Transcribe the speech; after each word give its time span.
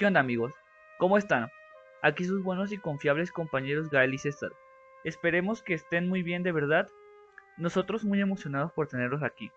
¿Qué 0.00 0.06
amigos? 0.06 0.54
¿Cómo 0.96 1.18
están? 1.18 1.50
Aquí 2.00 2.24
sus 2.24 2.42
buenos 2.42 2.72
y 2.72 2.78
confiables 2.78 3.32
compañeros 3.32 3.90
Gael 3.90 4.14
y 4.14 4.16
César. 4.16 4.50
Esperemos 5.04 5.62
que 5.62 5.74
estén 5.74 6.08
muy 6.08 6.22
bien 6.22 6.42
de 6.42 6.52
verdad. 6.52 6.88
Nosotros 7.58 8.02
muy 8.02 8.18
emocionados 8.18 8.72
por 8.72 8.88
tenerlos 8.88 9.22
aquí. 9.22 9.50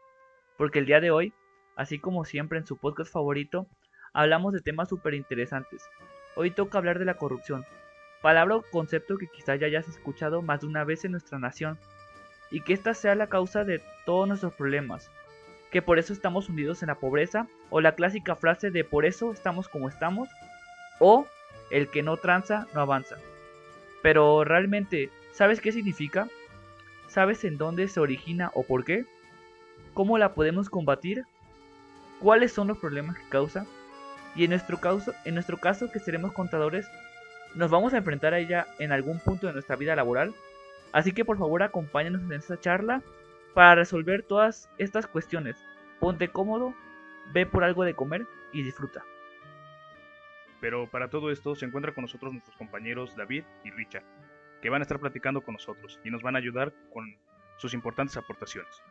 Porque 0.57 0.79
el 0.79 0.85
día 0.85 0.99
de 0.99 1.11
hoy, 1.11 1.33
así 1.77 1.97
como 1.97 2.25
siempre 2.25 2.59
en 2.59 2.65
su 2.65 2.75
podcast 2.75 3.09
favorito, 3.09 3.67
hablamos 4.11 4.51
de 4.51 4.59
temas 4.59 4.89
súper 4.89 5.13
interesantes. 5.13 5.89
Hoy 6.35 6.51
toca 6.51 6.77
hablar 6.77 6.99
de 6.99 7.05
la 7.05 7.15
corrupción. 7.15 7.65
Palabra 8.21 8.57
o 8.57 8.63
concepto 8.63 9.17
que 9.17 9.29
quizá 9.29 9.55
ya 9.55 9.67
hayas 9.67 9.87
escuchado 9.87 10.41
más 10.41 10.59
de 10.59 10.67
una 10.67 10.83
vez 10.83 11.05
en 11.05 11.11
nuestra 11.11 11.39
nación. 11.39 11.79
Y 12.51 12.59
que 12.59 12.73
esta 12.73 12.93
sea 12.93 13.15
la 13.15 13.27
causa 13.27 13.63
de 13.63 13.81
todos 14.05 14.27
nuestros 14.27 14.53
problemas 14.55 15.09
que 15.73 15.81
por 15.81 15.97
eso 15.97 16.13
estamos 16.13 16.49
hundidos 16.49 16.83
en 16.83 16.87
la 16.87 16.95
pobreza, 16.99 17.47
o 17.71 17.81
la 17.81 17.95
clásica 17.95 18.35
frase 18.35 18.69
de 18.69 18.83
por 18.83 19.05
eso 19.05 19.33
estamos 19.33 19.67
como 19.67 19.89
estamos, 19.89 20.29
o 20.99 21.25
el 21.71 21.89
que 21.89 22.03
no 22.03 22.15
tranza 22.17 22.67
no 22.75 22.81
avanza. 22.81 23.17
Pero 24.03 24.43
realmente, 24.43 25.09
¿sabes 25.31 25.61
qué 25.61 25.71
significa? 25.71 26.27
¿Sabes 27.07 27.43
en 27.43 27.57
dónde 27.57 27.87
se 27.87 27.99
origina 27.99 28.51
o 28.53 28.61
por 28.61 28.85
qué? 28.85 29.05
¿Cómo 29.95 30.19
la 30.19 30.35
podemos 30.35 30.69
combatir? 30.69 31.25
¿Cuáles 32.19 32.53
son 32.53 32.67
los 32.67 32.77
problemas 32.77 33.17
que 33.17 33.29
causa? 33.29 33.65
Y 34.35 34.43
en 34.43 34.51
nuestro, 34.51 34.79
caso, 34.79 35.11
en 35.25 35.33
nuestro 35.33 35.57
caso, 35.57 35.91
que 35.91 35.97
seremos 35.97 36.33
contadores, 36.33 36.85
¿nos 37.55 37.71
vamos 37.71 37.95
a 37.95 37.97
enfrentar 37.97 38.35
a 38.35 38.39
ella 38.39 38.67
en 38.77 38.91
algún 38.91 39.19
punto 39.19 39.47
de 39.47 39.53
nuestra 39.53 39.75
vida 39.75 39.95
laboral? 39.95 40.35
Así 40.91 41.13
que 41.13 41.25
por 41.25 41.39
favor 41.39 41.63
acompáñanos 41.63 42.21
en 42.21 42.33
esta 42.33 42.59
charla 42.59 43.01
para 43.53 43.75
resolver 43.75 44.23
todas 44.23 44.69
estas 44.77 45.07
cuestiones. 45.07 45.63
Ponte 45.99 46.29
cómodo, 46.29 46.73
ve 47.33 47.45
por 47.45 47.63
algo 47.63 47.83
de 47.83 47.95
comer 47.95 48.25
y 48.51 48.63
disfruta. 48.63 49.03
Pero 50.59 50.89
para 50.89 51.09
todo 51.09 51.31
esto 51.31 51.55
se 51.55 51.65
encuentra 51.65 51.93
con 51.93 52.03
nosotros 52.03 52.31
nuestros 52.31 52.55
compañeros 52.57 53.15
David 53.15 53.43
y 53.63 53.71
Richard, 53.71 54.05
que 54.61 54.69
van 54.69 54.81
a 54.81 54.83
estar 54.83 54.99
platicando 54.99 55.41
con 55.41 55.53
nosotros 55.53 55.99
y 56.03 56.09
nos 56.09 56.21
van 56.21 56.35
a 56.35 56.39
ayudar 56.39 56.73
con 56.93 57.17
sus 57.57 57.73
importantes 57.73 58.17
aportaciones. 58.17 58.81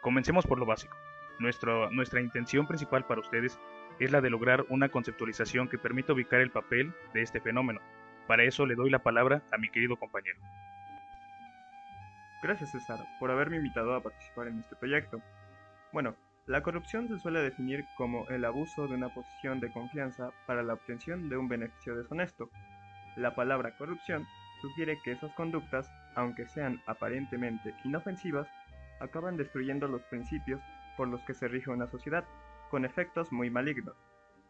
Comencemos 0.00 0.46
por 0.46 0.58
lo 0.58 0.66
básico. 0.66 0.96
nuestra 1.38 2.20
intención 2.20 2.66
principal 2.66 3.06
para 3.06 3.20
ustedes 3.20 3.58
es 4.00 4.12
la 4.12 4.20
de 4.20 4.30
lograr 4.30 4.64
una 4.68 4.88
conceptualización 4.88 5.68
que 5.68 5.78
permita 5.78 6.12
ubicar 6.12 6.40
el 6.40 6.50
papel 6.50 6.92
de 7.14 7.22
este 7.22 7.40
fenómeno. 7.40 7.80
Para 8.26 8.44
eso 8.44 8.66
le 8.66 8.74
doy 8.74 8.90
la 8.90 9.02
palabra 9.02 9.42
a 9.52 9.58
mi 9.58 9.70
querido 9.70 9.96
compañero. 9.96 10.38
Gracias 12.40 12.70
César 12.70 13.00
por 13.18 13.30
haberme 13.30 13.56
invitado 13.56 13.94
a 13.94 14.02
participar 14.02 14.46
en 14.46 14.60
este 14.60 14.76
proyecto. 14.76 15.20
Bueno, 15.92 16.14
la 16.46 16.62
corrupción 16.62 17.08
se 17.08 17.18
suele 17.18 17.40
definir 17.40 17.84
como 17.96 18.28
el 18.28 18.44
abuso 18.44 18.86
de 18.86 18.94
una 18.94 19.12
posición 19.12 19.58
de 19.60 19.72
confianza 19.72 20.30
para 20.46 20.62
la 20.62 20.74
obtención 20.74 21.28
de 21.28 21.36
un 21.36 21.48
beneficio 21.48 21.96
deshonesto. 21.96 22.48
La 23.16 23.34
palabra 23.34 23.76
corrupción 23.76 24.26
sugiere 24.62 24.98
que 25.02 25.12
esas 25.12 25.32
conductas, 25.34 25.90
aunque 26.14 26.46
sean 26.46 26.80
aparentemente 26.86 27.74
inofensivas, 27.84 28.48
acaban 29.00 29.36
destruyendo 29.36 29.88
los 29.88 30.02
principios 30.04 30.62
por 30.96 31.08
los 31.08 31.20
que 31.22 31.34
se 31.34 31.48
rige 31.48 31.70
una 31.70 31.86
sociedad, 31.86 32.24
con 32.70 32.84
efectos 32.84 33.32
muy 33.32 33.50
malignos. 33.50 33.96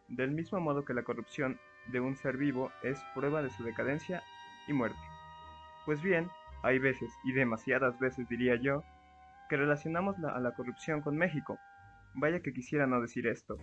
Del 0.09 0.31
mismo 0.31 0.61
modo 0.61 0.85
que 0.85 0.95
la 0.95 1.03
corrupción 1.03 1.59
de 1.87 2.01
un 2.01 2.17
ser 2.17 2.37
vivo 2.37 2.71
es 2.83 3.03
prueba 3.15 3.43
de 3.43 3.51
su 3.51 3.65
decadencia 3.65 4.23
y 4.67 4.73
muerte. 4.73 4.99
Pues 5.85 6.03
bien, 6.03 6.31
hay 6.63 6.79
veces, 6.79 7.11
y 7.25 7.33
demasiadas 7.33 7.99
veces 7.99 8.29
diría 8.29 8.57
yo, 8.57 8.83
que 9.49 9.57
relacionamos 9.57 10.17
a 10.19 10.39
la 10.41 10.53
corrupción 10.53 11.01
con 11.01 11.17
México. 11.17 11.59
Vaya 12.15 12.41
que 12.41 12.53
quisiera 12.53 12.87
no 12.87 13.01
decir 13.01 13.27
esto, 13.27 13.57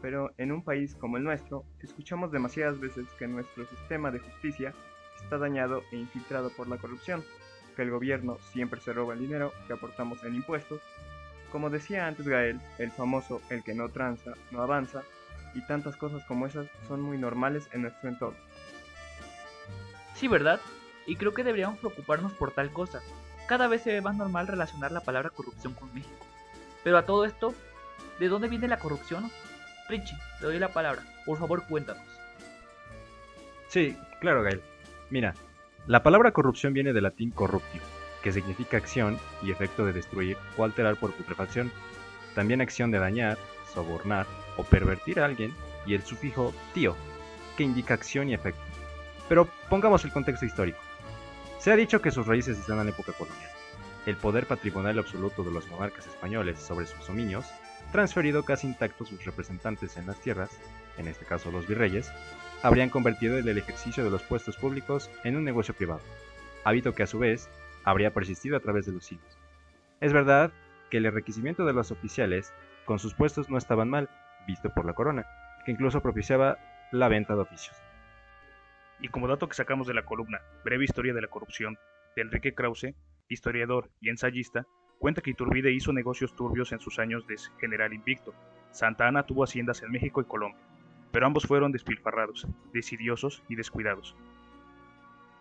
pero 0.00 0.30
en 0.38 0.52
un 0.52 0.64
país 0.64 0.94
como 0.94 1.16
el 1.16 1.24
nuestro, 1.24 1.64
escuchamos 1.82 2.32
demasiadas 2.32 2.78
veces 2.80 3.06
que 3.18 3.26
nuestro 3.26 3.66
sistema 3.66 4.10
de 4.10 4.20
justicia 4.20 4.72
está 5.22 5.38
dañado 5.38 5.82
e 5.92 5.96
infiltrado 5.96 6.50
por 6.50 6.68
la 6.68 6.78
corrupción, 6.78 7.22
que 7.76 7.82
el 7.82 7.90
gobierno 7.90 8.38
siempre 8.52 8.80
se 8.80 8.92
roba 8.92 9.14
el 9.14 9.20
dinero 9.20 9.52
que 9.66 9.72
aportamos 9.72 10.24
en 10.24 10.34
impuestos. 10.34 10.80
Como 11.52 11.70
decía 11.70 12.06
antes 12.06 12.26
Gael, 12.26 12.60
el 12.78 12.90
famoso 12.90 13.40
el 13.50 13.62
que 13.62 13.74
no 13.74 13.88
tranza, 13.88 14.32
no 14.50 14.62
avanza, 14.62 15.02
y 15.54 15.60
tantas 15.66 15.96
cosas 15.96 16.24
como 16.24 16.46
esas 16.46 16.68
son 16.86 17.02
muy 17.02 17.18
normales 17.18 17.68
en 17.72 17.82
nuestro 17.82 18.08
entorno. 18.08 18.38
Sí, 20.14 20.28
¿verdad? 20.28 20.60
Y 21.10 21.16
creo 21.16 21.34
que 21.34 21.42
deberíamos 21.42 21.80
preocuparnos 21.80 22.32
por 22.34 22.52
tal 22.52 22.70
cosa. 22.70 23.00
Cada 23.48 23.66
vez 23.66 23.82
se 23.82 23.90
ve 23.90 24.00
más 24.00 24.14
normal 24.14 24.46
relacionar 24.46 24.92
la 24.92 25.00
palabra 25.00 25.30
corrupción 25.30 25.74
con 25.74 25.92
México. 25.92 26.24
Pero 26.84 26.98
a 26.98 27.04
todo 27.04 27.24
esto, 27.24 27.52
¿de 28.20 28.28
dónde 28.28 28.46
viene 28.46 28.68
la 28.68 28.78
corrupción? 28.78 29.28
Richie, 29.88 30.16
te 30.38 30.46
doy 30.46 30.60
la 30.60 30.68
palabra. 30.68 31.02
Por 31.26 31.36
favor, 31.36 31.66
cuéntanos. 31.66 32.04
Sí, 33.66 33.96
claro, 34.20 34.44
Gael. 34.44 34.62
Mira, 35.10 35.34
la 35.88 36.04
palabra 36.04 36.30
corrupción 36.30 36.74
viene 36.74 36.92
del 36.92 37.02
latín 37.02 37.32
corruptio, 37.32 37.82
que 38.22 38.30
significa 38.30 38.76
acción 38.76 39.18
y 39.42 39.50
efecto 39.50 39.84
de 39.84 39.92
destruir 39.92 40.36
o 40.56 40.62
alterar 40.62 40.94
por 40.94 41.12
putrefacción. 41.14 41.72
También 42.36 42.60
acción 42.60 42.92
de 42.92 43.00
dañar, 43.00 43.36
sobornar 43.74 44.26
o 44.56 44.62
pervertir 44.62 45.18
a 45.18 45.24
alguien, 45.24 45.52
y 45.86 45.94
el 45.94 46.02
sufijo 46.04 46.54
tío, 46.72 46.94
que 47.56 47.64
indica 47.64 47.94
acción 47.94 48.28
y 48.28 48.34
efecto. 48.34 48.62
Pero 49.28 49.48
pongamos 49.68 50.04
el 50.04 50.12
contexto 50.12 50.46
histórico. 50.46 50.78
Se 51.60 51.70
ha 51.70 51.76
dicho 51.76 52.00
que 52.00 52.10
sus 52.10 52.26
raíces 52.26 52.58
están 52.58 52.78
en 52.78 52.86
la 52.86 52.90
época 52.90 53.12
colonial. 53.12 53.50
El 54.06 54.16
poder 54.16 54.46
patrimonial 54.46 54.98
absoluto 54.98 55.44
de 55.44 55.50
los 55.50 55.68
monarcas 55.68 56.06
españoles 56.06 56.58
sobre 56.58 56.86
sus 56.86 57.06
dominios, 57.06 57.44
transferido 57.92 58.46
casi 58.46 58.66
intacto 58.66 59.04
sus 59.04 59.22
representantes 59.26 59.98
en 59.98 60.06
las 60.06 60.18
tierras, 60.22 60.58
en 60.96 61.06
este 61.06 61.26
caso 61.26 61.50
los 61.50 61.68
virreyes, 61.68 62.10
habrían 62.62 62.88
convertido 62.88 63.36
el 63.36 63.58
ejercicio 63.58 64.02
de 64.02 64.08
los 64.08 64.22
puestos 64.22 64.56
públicos 64.56 65.10
en 65.22 65.36
un 65.36 65.44
negocio 65.44 65.74
privado, 65.74 66.00
hábito 66.64 66.94
que 66.94 67.02
a 67.02 67.06
su 67.06 67.18
vez 67.18 67.50
habría 67.84 68.14
persistido 68.14 68.56
a 68.56 68.60
través 68.60 68.86
de 68.86 68.92
los 68.92 69.04
siglos. 69.04 69.36
Es 70.00 70.14
verdad 70.14 70.52
que 70.88 70.96
el 70.96 71.04
enriquecimiento 71.04 71.66
de 71.66 71.74
los 71.74 71.90
oficiales 71.90 72.54
con 72.86 72.98
sus 72.98 73.12
puestos 73.12 73.50
no 73.50 73.58
estaban 73.58 73.90
mal, 73.90 74.08
visto 74.46 74.70
por 74.70 74.86
la 74.86 74.94
corona, 74.94 75.26
que 75.66 75.72
incluso 75.72 76.00
propiciaba 76.00 76.56
la 76.90 77.08
venta 77.08 77.34
de 77.34 77.42
oficios. 77.42 77.76
Y 79.00 79.08
como 79.08 79.28
dato 79.28 79.48
que 79.48 79.54
sacamos 79.54 79.86
de 79.86 79.94
la 79.94 80.04
columna 80.04 80.40
Breve 80.64 80.84
Historia 80.84 81.14
de 81.14 81.22
la 81.22 81.28
Corrupción 81.28 81.78
de 82.16 82.22
Enrique 82.22 82.54
Krause, 82.54 82.94
historiador 83.28 83.90
y 84.00 84.10
ensayista, 84.10 84.66
cuenta 84.98 85.22
que 85.22 85.30
Iturbide 85.30 85.72
hizo 85.72 85.92
negocios 85.92 86.36
turbios 86.36 86.72
en 86.72 86.80
sus 86.80 86.98
años 86.98 87.26
de 87.26 87.36
general 87.58 87.94
invicto. 87.94 88.34
Santa 88.70 89.08
Ana 89.08 89.24
tuvo 89.24 89.44
haciendas 89.44 89.82
en 89.82 89.90
México 89.90 90.20
y 90.20 90.24
Colombia, 90.24 90.60
pero 91.10 91.26
ambos 91.26 91.46
fueron 91.46 91.72
despilfarrados, 91.72 92.46
desidiosos 92.72 93.42
y 93.48 93.56
descuidados. 93.56 94.14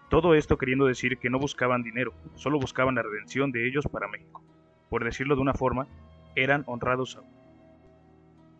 Todo 0.10 0.34
esto 0.34 0.58
queriendo 0.58 0.86
decir 0.86 1.18
que 1.18 1.30
no 1.30 1.38
buscaban 1.38 1.84
dinero, 1.84 2.14
solo 2.36 2.60
buscaban 2.60 2.96
la 2.96 3.04
redención 3.04 3.52
de 3.52 3.68
ellos 3.68 3.86
para 3.92 4.08
México. 4.08 4.44
Por 4.90 5.04
decirlo 5.04 5.36
de 5.36 5.42
una 5.42 5.54
forma, 5.54 5.88
eran 6.36 6.64
honrados. 6.66 7.20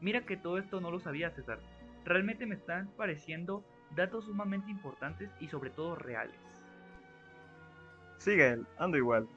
Mira 0.02 0.26
que 0.26 0.38
todo 0.38 0.60
esto 0.60 0.80
no 0.80 0.92
lo 0.92 1.00
sabía, 1.00 1.32
César. 1.32 1.60
Realmente 2.06 2.46
me 2.46 2.56
están 2.56 2.90
pareciendo 2.98 3.64
datos 3.96 4.26
sumamente 4.26 4.72
importantes 4.72 5.30
y 5.40 5.48
sobre 5.48 5.70
todo 5.70 5.96
reales. 5.96 6.36
Sigue 8.18 8.50
él, 8.50 8.68
ando 8.78 8.98
igual. 8.98 9.28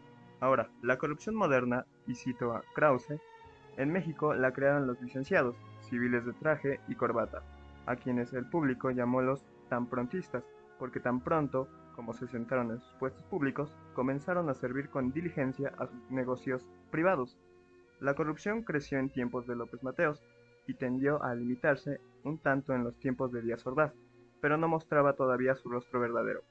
Ahora, 0.40 0.68
la 0.82 0.98
corrupción 0.98 1.34
moderna, 1.34 1.86
y 2.06 2.14
cito 2.14 2.52
a 2.52 2.62
Krause, 2.74 3.20
en 3.76 3.92
México 3.92 4.34
la 4.34 4.52
crearon 4.52 4.86
los 4.86 5.00
licenciados, 5.00 5.56
civiles 5.88 6.26
de 6.26 6.32
traje 6.32 6.80
y 6.88 6.94
corbata, 6.94 7.42
a 7.86 7.96
quienes 7.96 8.32
el 8.32 8.48
público 8.48 8.90
llamó 8.90 9.22
los 9.22 9.44
tan 9.68 9.86
prontistas, 9.86 10.44
porque 10.78 11.00
tan 11.00 11.20
pronto 11.20 11.68
como 11.94 12.12
se 12.12 12.26
sentaron 12.26 12.70
en 12.70 12.80
sus 12.80 12.92
puestos 12.94 13.22
públicos, 13.24 13.74
comenzaron 13.94 14.48
a 14.48 14.54
servir 14.54 14.88
con 14.88 15.12
diligencia 15.12 15.72
a 15.78 15.86
sus 15.86 16.10
negocios 16.10 16.66
privados. 16.90 17.38
La 18.00 18.14
corrupción 18.14 18.62
creció 18.62 18.98
en 18.98 19.10
tiempos 19.10 19.46
de 19.46 19.56
López 19.56 19.82
Mateos 19.82 20.22
y 20.66 20.74
tendió 20.74 21.22
a 21.22 21.34
limitarse 21.34 22.00
un 22.24 22.38
tanto 22.38 22.74
en 22.74 22.84
los 22.84 22.98
tiempos 22.98 23.32
de 23.32 23.42
Díaz 23.42 23.66
Ordaz, 23.66 23.92
pero 24.42 24.58
no 24.58 24.68
mostraba 24.68 25.14
todavía 25.14 25.54
su 25.54 25.70
rostro 25.70 26.00
verdadero. 26.00 26.42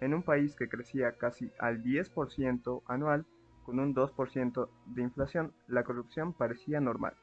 En 0.00 0.14
un 0.14 0.22
país 0.22 0.56
que 0.56 0.68
crecía 0.68 1.12
casi 1.12 1.52
al 1.60 1.84
10% 1.84 2.82
anual, 2.86 3.26
con 3.64 3.78
un 3.78 3.94
2% 3.94 4.68
de 4.86 5.02
inflación, 5.02 5.52
la 5.68 5.84
corrupción 5.84 6.32
parecía 6.32 6.80
normal. 6.80 7.14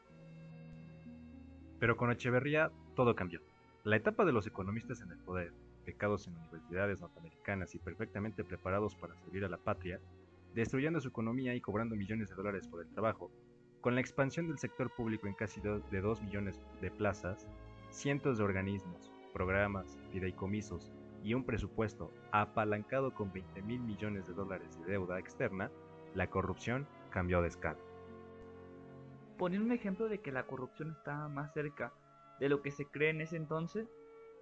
Pero 1.79 1.97
con 1.97 2.11
Echeverría 2.11 2.71
todo 2.95 3.15
cambió. 3.15 3.41
La 3.83 3.95
etapa 3.95 4.23
de 4.23 4.31
los 4.31 4.45
economistas 4.45 5.01
en 5.01 5.11
el 5.11 5.17
poder, 5.17 5.51
becados 5.87 6.27
en 6.27 6.37
universidades 6.37 7.01
norteamericanas 7.01 7.73
y 7.73 7.79
perfectamente 7.79 8.43
preparados 8.43 8.95
para 8.95 9.15
servir 9.15 9.43
a 9.43 9.49
la 9.49 9.57
patria, 9.57 9.99
destruyendo 10.53 11.01
su 11.01 11.07
economía 11.07 11.55
y 11.55 11.61
cobrando 11.61 11.95
millones 11.95 12.29
de 12.29 12.35
dólares 12.35 12.67
por 12.67 12.81
el 12.81 12.89
trabajo, 12.89 13.31
con 13.81 13.95
la 13.95 14.01
expansión 14.01 14.47
del 14.47 14.59
sector 14.59 14.91
público 14.91 15.25
en 15.25 15.33
casi 15.33 15.59
de 15.61 16.01
2 16.01 16.21
millones 16.21 16.59
de 16.79 16.91
plazas, 16.91 17.47
cientos 17.89 18.37
de 18.37 18.43
organismos, 18.43 19.10
programas, 19.31 19.97
fideicomisos 20.11 20.91
y 21.23 21.33
un 21.33 21.43
presupuesto 21.43 22.11
apalancado 22.31 23.13
con 23.13 23.31
20 23.31 23.61
mil 23.61 23.79
millones 23.81 24.27
de 24.27 24.33
dólares 24.33 24.79
de 24.79 24.91
deuda 24.91 25.19
externa, 25.19 25.71
la 26.13 26.27
corrupción 26.27 26.87
cambió 27.09 27.41
de 27.41 27.47
escala. 27.49 27.79
Poniendo 29.37 29.65
un 29.65 29.73
ejemplo 29.73 30.07
de 30.07 30.19
que 30.19 30.31
la 30.31 30.45
corrupción 30.45 30.91
está 30.91 31.27
más 31.27 31.53
cerca 31.53 31.93
de 32.39 32.49
lo 32.49 32.61
que 32.61 32.71
se 32.71 32.85
cree 32.85 33.11
en 33.11 33.21
ese 33.21 33.37
entonces, 33.37 33.87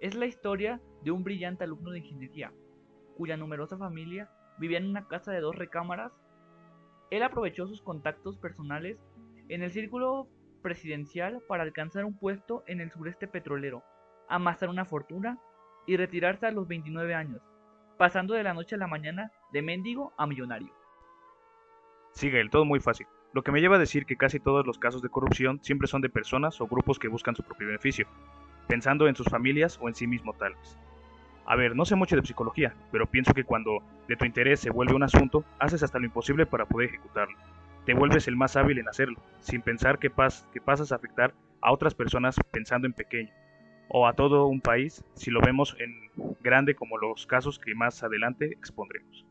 Es 0.00 0.14
la 0.14 0.24
historia 0.24 0.80
de 1.04 1.10
un 1.10 1.24
brillante 1.24 1.64
alumno 1.64 1.90
de 1.90 1.98
ingeniería, 1.98 2.54
cuya 3.18 3.36
numerosa 3.36 3.76
familia 3.76 4.30
vivía 4.58 4.78
en 4.78 4.88
una 4.88 5.06
casa 5.06 5.30
de 5.30 5.40
dos 5.40 5.54
recámaras. 5.56 6.10
Él 7.10 7.22
aprovechó 7.22 7.66
sus 7.66 7.82
contactos 7.82 8.38
personales 8.38 8.98
en 9.48 9.62
el 9.62 9.70
círculo 9.70 10.26
presidencial 10.62 11.42
para 11.46 11.64
alcanzar 11.64 12.06
un 12.06 12.16
puesto 12.16 12.64
en 12.66 12.80
el 12.80 12.90
sureste 12.90 13.28
petrolero, 13.28 13.84
amasar 14.30 14.68
una 14.68 14.84
fortuna 14.84 15.38
y 15.86 15.96
retirarse 15.96 16.46
a 16.46 16.52
los 16.52 16.68
29 16.68 17.14
años, 17.14 17.42
pasando 17.98 18.34
de 18.34 18.42
la 18.42 18.54
noche 18.54 18.76
a 18.76 18.78
la 18.78 18.86
mañana 18.86 19.32
de 19.52 19.62
mendigo 19.62 20.12
a 20.16 20.26
millonario. 20.26 20.72
Sigue 22.12 22.40
el 22.40 22.50
todo 22.50 22.64
muy 22.64 22.80
fácil, 22.80 23.06
lo 23.32 23.42
que 23.42 23.52
me 23.52 23.60
lleva 23.60 23.76
a 23.76 23.80
decir 23.80 24.06
que 24.06 24.16
casi 24.16 24.40
todos 24.40 24.66
los 24.66 24.78
casos 24.78 25.02
de 25.02 25.08
corrupción 25.08 25.60
siempre 25.62 25.86
son 25.86 26.00
de 26.00 26.08
personas 26.08 26.60
o 26.60 26.66
grupos 26.66 26.98
que 26.98 27.08
buscan 27.08 27.36
su 27.36 27.42
propio 27.42 27.68
beneficio, 27.68 28.06
pensando 28.66 29.06
en 29.06 29.14
sus 29.14 29.28
familias 29.28 29.78
o 29.80 29.88
en 29.88 29.94
sí 29.94 30.06
mismo 30.06 30.32
tal 30.32 30.54
vez. 30.54 30.78
A 31.46 31.56
ver, 31.56 31.74
no 31.74 31.84
sé 31.84 31.96
mucho 31.96 32.16
de 32.16 32.22
psicología, 32.22 32.74
pero 32.92 33.06
pienso 33.06 33.34
que 33.34 33.44
cuando 33.44 33.82
de 34.08 34.16
tu 34.16 34.24
interés 34.24 34.60
se 34.60 34.70
vuelve 34.70 34.94
un 34.94 35.02
asunto, 35.02 35.44
haces 35.58 35.82
hasta 35.82 35.98
lo 35.98 36.06
imposible 36.06 36.46
para 36.46 36.66
poder 36.66 36.88
ejecutarlo. 36.88 37.36
Te 37.86 37.94
vuelves 37.94 38.28
el 38.28 38.36
más 38.36 38.56
hábil 38.56 38.78
en 38.78 38.88
hacerlo, 38.88 39.20
sin 39.40 39.62
pensar 39.62 39.98
que, 39.98 40.12
que 40.52 40.60
pasas 40.60 40.92
a 40.92 40.96
afectar 40.96 41.34
a 41.60 41.72
otras 41.72 41.94
personas 41.94 42.36
pensando 42.52 42.86
en 42.86 42.92
pequeño, 42.92 43.32
o 43.90 44.06
a 44.06 44.14
todo 44.14 44.46
un 44.46 44.60
país 44.60 45.04
si 45.14 45.30
lo 45.30 45.40
vemos 45.40 45.76
en 45.78 46.34
grande 46.40 46.74
como 46.74 46.96
los 46.96 47.26
casos 47.26 47.58
que 47.58 47.74
más 47.74 48.02
adelante 48.02 48.46
expondremos. 48.52 49.26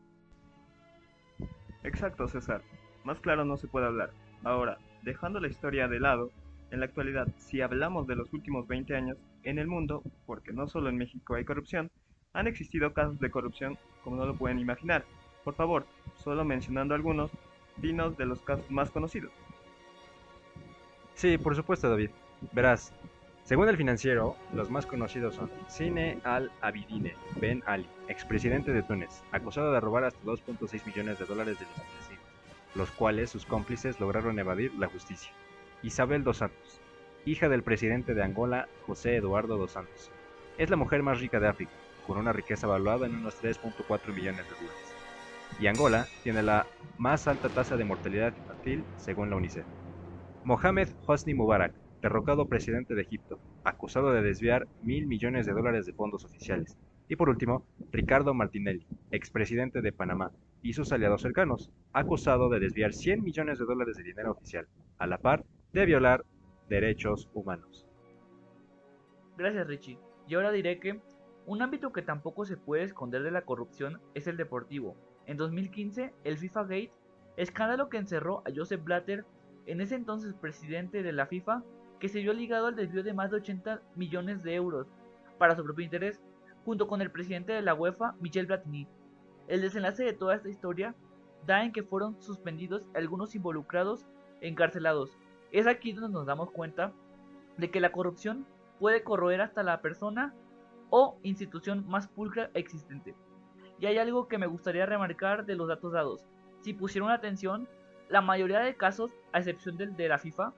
Exacto, 1.82 2.28
César. 2.28 2.62
Más 3.04 3.20
claro 3.20 3.44
no 3.44 3.56
se 3.56 3.68
puede 3.68 3.86
hablar. 3.86 4.10
Ahora, 4.44 4.78
dejando 5.02 5.40
la 5.40 5.48
historia 5.48 5.88
de 5.88 5.98
lado, 5.98 6.30
en 6.70 6.80
la 6.80 6.86
actualidad, 6.86 7.26
si 7.38 7.62
hablamos 7.62 8.06
de 8.06 8.16
los 8.16 8.32
últimos 8.32 8.68
20 8.68 8.94
años, 8.94 9.16
en 9.42 9.58
el 9.58 9.66
mundo, 9.66 10.02
porque 10.26 10.52
no 10.52 10.68
solo 10.68 10.90
en 10.90 10.98
México 10.98 11.34
hay 11.34 11.44
corrupción, 11.44 11.90
han 12.34 12.46
existido 12.46 12.92
casos 12.92 13.18
de 13.18 13.30
corrupción 13.30 13.78
como 14.04 14.16
no 14.16 14.26
lo 14.26 14.34
pueden 14.34 14.58
imaginar. 14.58 15.04
Por 15.42 15.54
favor, 15.54 15.86
solo 16.16 16.44
mencionando 16.44 16.94
algunos, 16.94 17.30
dinos 17.78 18.16
de 18.18 18.26
los 18.26 18.42
casos 18.42 18.70
más 18.70 18.90
conocidos. 18.90 19.32
Sí, 21.14 21.38
por 21.38 21.56
supuesto, 21.56 21.88
David. 21.88 22.10
Verás, 22.52 22.92
según 23.50 23.68
el 23.68 23.76
financiero, 23.76 24.36
los 24.52 24.70
más 24.70 24.86
conocidos 24.86 25.34
son 25.34 25.50
Cine 25.66 26.20
al-Abidine 26.22 27.16
Ben 27.40 27.64
Ali, 27.66 27.88
expresidente 28.06 28.72
de 28.72 28.84
Túnez, 28.84 29.24
acusado 29.32 29.72
de 29.72 29.80
robar 29.80 30.04
hasta 30.04 30.22
2.6 30.22 30.86
millones 30.86 31.18
de 31.18 31.24
dólares 31.24 31.58
de 31.58 31.64
los 31.64 31.74
tunecinos, 31.74 32.24
los 32.76 32.92
cuales 32.92 33.28
sus 33.28 33.46
cómplices 33.46 33.98
lograron 33.98 34.38
evadir 34.38 34.72
la 34.74 34.86
justicia. 34.86 35.32
Isabel 35.82 36.22
dos 36.22 36.36
Santos, 36.36 36.80
hija 37.24 37.48
del 37.48 37.64
presidente 37.64 38.14
de 38.14 38.22
Angola, 38.22 38.68
José 38.86 39.16
Eduardo 39.16 39.58
dos 39.58 39.72
Santos. 39.72 40.12
Es 40.56 40.70
la 40.70 40.76
mujer 40.76 41.02
más 41.02 41.18
rica 41.18 41.40
de 41.40 41.48
África, 41.48 41.72
con 42.06 42.18
una 42.18 42.32
riqueza 42.32 42.68
valuada 42.68 43.06
en 43.06 43.16
unos 43.16 43.42
3.4 43.42 44.14
millones 44.14 44.44
de 44.44 44.54
dólares. 44.54 44.94
Y 45.58 45.66
Angola 45.66 46.06
tiene 46.22 46.44
la 46.44 46.68
más 46.98 47.26
alta 47.26 47.48
tasa 47.48 47.76
de 47.76 47.82
mortalidad 47.82 48.32
infantil 48.32 48.84
según 48.96 49.28
la 49.28 49.34
UNICEF. 49.34 49.66
Mohamed 50.44 50.90
Hosni 51.04 51.34
Mubarak, 51.34 51.74
derrocado 52.02 52.48
presidente 52.48 52.94
de 52.94 53.02
Egipto, 53.02 53.38
acusado 53.64 54.12
de 54.12 54.22
desviar 54.22 54.66
mil 54.82 55.06
millones 55.06 55.46
de 55.46 55.52
dólares 55.52 55.86
de 55.86 55.92
fondos 55.92 56.24
oficiales. 56.24 56.78
Y 57.08 57.16
por 57.16 57.28
último, 57.28 57.66
Ricardo 57.90 58.34
Martinelli, 58.34 58.86
expresidente 59.10 59.82
de 59.82 59.92
Panamá, 59.92 60.30
y 60.62 60.74
sus 60.74 60.92
aliados 60.92 61.22
cercanos, 61.22 61.70
acusado 61.92 62.48
de 62.48 62.60
desviar 62.60 62.92
100 62.92 63.22
millones 63.22 63.58
de 63.58 63.64
dólares 63.64 63.96
de 63.96 64.04
dinero 64.04 64.32
oficial, 64.32 64.68
a 64.98 65.06
la 65.06 65.18
par 65.18 65.44
de 65.72 65.86
violar 65.86 66.24
derechos 66.68 67.28
humanos. 67.34 67.86
Gracias 69.36 69.66
Richie. 69.66 69.98
Y 70.28 70.34
ahora 70.34 70.52
diré 70.52 70.78
que 70.78 71.00
un 71.46 71.62
ámbito 71.62 71.92
que 71.92 72.02
tampoco 72.02 72.44
se 72.44 72.56
puede 72.56 72.84
esconder 72.84 73.22
de 73.22 73.30
la 73.30 73.42
corrupción 73.42 74.00
es 74.14 74.26
el 74.26 74.36
deportivo. 74.36 74.96
En 75.26 75.36
2015, 75.36 76.12
el 76.24 76.38
FIFA 76.38 76.62
Gate, 76.62 76.92
escándalo 77.36 77.88
que 77.88 77.96
encerró 77.96 78.42
a 78.46 78.50
Joseph 78.54 78.84
Blatter, 78.84 79.24
en 79.66 79.80
ese 79.80 79.94
entonces 79.94 80.34
presidente 80.34 81.02
de 81.02 81.12
la 81.12 81.26
FIFA, 81.26 81.62
que 82.00 82.08
se 82.08 82.20
vio 82.20 82.32
ligado 82.32 82.66
al 82.66 82.76
desvío 82.76 83.04
de 83.04 83.12
más 83.12 83.30
de 83.30 83.36
80 83.36 83.82
millones 83.94 84.42
de 84.42 84.54
euros 84.54 84.88
para 85.38 85.54
su 85.54 85.62
propio 85.62 85.84
interés, 85.84 86.20
junto 86.64 86.88
con 86.88 87.02
el 87.02 87.10
presidente 87.10 87.52
de 87.52 87.62
la 87.62 87.74
UEFA, 87.74 88.14
Michel 88.20 88.46
Platini. 88.46 88.88
El 89.48 89.60
desenlace 89.60 90.04
de 90.04 90.14
toda 90.14 90.34
esta 90.34 90.48
historia 90.48 90.94
da 91.46 91.62
en 91.62 91.72
que 91.72 91.82
fueron 91.82 92.20
suspendidos 92.22 92.86
algunos 92.94 93.34
involucrados 93.34 94.06
encarcelados. 94.40 95.16
Es 95.52 95.66
aquí 95.66 95.92
donde 95.92 96.14
nos 96.14 96.26
damos 96.26 96.50
cuenta 96.50 96.92
de 97.56 97.70
que 97.70 97.80
la 97.80 97.92
corrupción 97.92 98.46
puede 98.78 99.02
corroer 99.02 99.42
hasta 99.42 99.62
la 99.62 99.82
persona 99.82 100.34
o 100.88 101.18
institución 101.22 101.86
más 101.86 102.08
pulcra 102.08 102.50
existente. 102.54 103.14
Y 103.78 103.86
hay 103.86 103.98
algo 103.98 104.28
que 104.28 104.38
me 104.38 104.46
gustaría 104.46 104.86
remarcar 104.86 105.44
de 105.46 105.54
los 105.54 105.68
datos 105.68 105.92
dados. 105.92 106.26
Si 106.62 106.72
pusieron 106.72 107.10
atención, 107.10 107.68
la 108.08 108.20
mayoría 108.20 108.60
de 108.60 108.76
casos, 108.76 109.10
a 109.32 109.38
excepción 109.38 109.76
del 109.76 109.96
de 109.96 110.08
la 110.08 110.18
FIFA, 110.18 110.52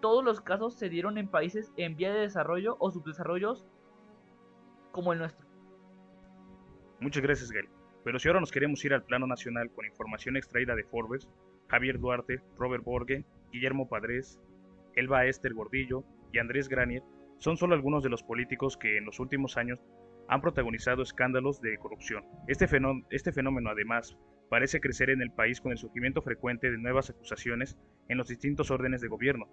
todos 0.00 0.24
los 0.24 0.40
casos 0.40 0.74
se 0.74 0.88
dieron 0.88 1.18
en 1.18 1.28
países 1.28 1.72
en 1.76 1.96
vía 1.96 2.12
de 2.12 2.20
desarrollo 2.20 2.76
o 2.78 2.90
subdesarrollos 2.90 3.66
como 4.92 5.12
el 5.12 5.18
nuestro. 5.20 5.46
Muchas 7.00 7.22
gracias, 7.22 7.50
Gael. 7.50 7.68
Pero 8.04 8.18
si 8.18 8.28
ahora 8.28 8.40
nos 8.40 8.50
queremos 8.50 8.84
ir 8.84 8.94
al 8.94 9.04
plano 9.04 9.26
nacional 9.26 9.70
con 9.70 9.86
información 9.86 10.36
extraída 10.36 10.74
de 10.74 10.84
Forbes, 10.84 11.28
Javier 11.68 11.98
Duarte, 11.98 12.42
Robert 12.58 12.84
Borge, 12.84 13.24
Guillermo 13.52 13.88
Padres, 13.88 14.40
Elba 14.94 15.26
Esther 15.26 15.54
Gordillo 15.54 16.04
y 16.32 16.38
Andrés 16.38 16.68
Granier 16.68 17.02
son 17.38 17.56
solo 17.56 17.74
algunos 17.74 18.02
de 18.02 18.10
los 18.10 18.22
políticos 18.22 18.76
que 18.76 18.98
en 18.98 19.04
los 19.04 19.20
últimos 19.20 19.56
años 19.56 19.80
han 20.28 20.40
protagonizado 20.40 21.02
escándalos 21.02 21.60
de 21.60 21.76
corrupción. 21.78 22.24
Este 22.46 22.68
fenómeno, 22.68 23.06
este 23.10 23.32
fenómeno 23.32 23.70
además 23.70 24.16
parece 24.50 24.80
crecer 24.80 25.08
en 25.08 25.22
el 25.22 25.30
país 25.30 25.62
con 25.62 25.72
el 25.72 25.78
surgimiento 25.78 26.20
frecuente 26.20 26.70
de 26.70 26.76
nuevas 26.76 27.08
acusaciones 27.08 27.78
en 28.08 28.18
los 28.18 28.28
distintos 28.28 28.70
órdenes 28.70 29.00
de 29.00 29.08
gobierno, 29.08 29.48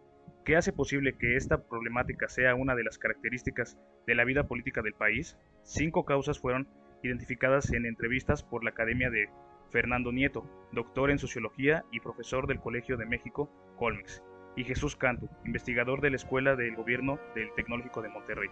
¿Qué 0.48 0.56
hace 0.56 0.72
posible 0.72 1.12
que 1.12 1.36
esta 1.36 1.62
problemática 1.68 2.30
sea 2.30 2.56
una 2.56 2.74
de 2.74 2.86
las 2.86 2.98
características 2.98 3.78
de 4.06 4.16
la 4.16 4.24
vida 4.24 4.48
política 4.48 4.82
del 4.82 4.94
país? 4.94 5.38
Cinco 5.64 6.06
causas 6.06 6.40
fueron 6.40 6.70
identificadas 7.04 7.74
en 7.74 7.86
entrevistas 7.86 8.44
por 8.44 8.64
la 8.64 8.70
Academia 8.70 9.10
de 9.10 9.30
Fernando 9.72 10.14
Nieto, 10.14 10.50
doctor 10.72 11.12
en 11.12 11.20
sociología 11.20 11.84
y 11.92 12.00
profesor 12.00 12.48
del 12.48 12.62
Colegio 12.62 12.96
de 12.96 13.06
México, 13.06 13.52
Colmex, 13.78 14.24
y 14.56 14.64
Jesús 14.64 14.96
Cantu, 14.96 15.28
investigador 15.44 16.00
de 16.00 16.12
la 16.12 16.16
Escuela 16.16 16.56
del 16.56 16.78
Gobierno 16.78 17.20
del 17.36 17.54
Tecnológico 17.56 18.02
de 18.02 18.08
Monterrey. 18.08 18.50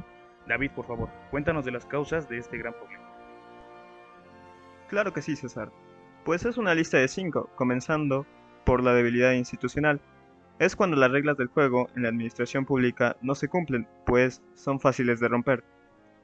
David, 0.50 0.72
por 0.72 0.88
favor, 0.88 1.10
cuéntanos 1.32 1.64
de 1.64 1.72
las 1.72 1.86
causas 1.86 2.28
de 2.28 2.40
este 2.40 2.58
gran 2.58 2.74
problema. 2.74 3.10
Claro 4.90 5.14
que 5.14 5.22
sí, 5.22 5.38
César. 5.38 5.72
Pues 6.26 6.44
es 6.44 6.58
una 6.58 6.74
lista 6.74 6.98
de 6.98 7.08
cinco, 7.08 7.52
comenzando 7.56 8.26
por 8.66 8.84
la 8.84 8.96
debilidad 8.96 9.34
institucional, 9.34 10.02
es 10.58 10.76
cuando 10.76 10.98
las 10.98 11.12
reglas 11.12 11.38
del 11.38 11.50
juego 11.50 11.88
en 11.96 12.02
la 12.02 12.10
administración 12.10 12.66
pública 12.66 13.16
no 13.22 13.36
se 13.36 13.48
cumplen, 13.48 13.88
pues 14.08 14.42
son 14.56 14.80
fáciles 14.80 15.20
de 15.20 15.28
romper. 15.28 15.64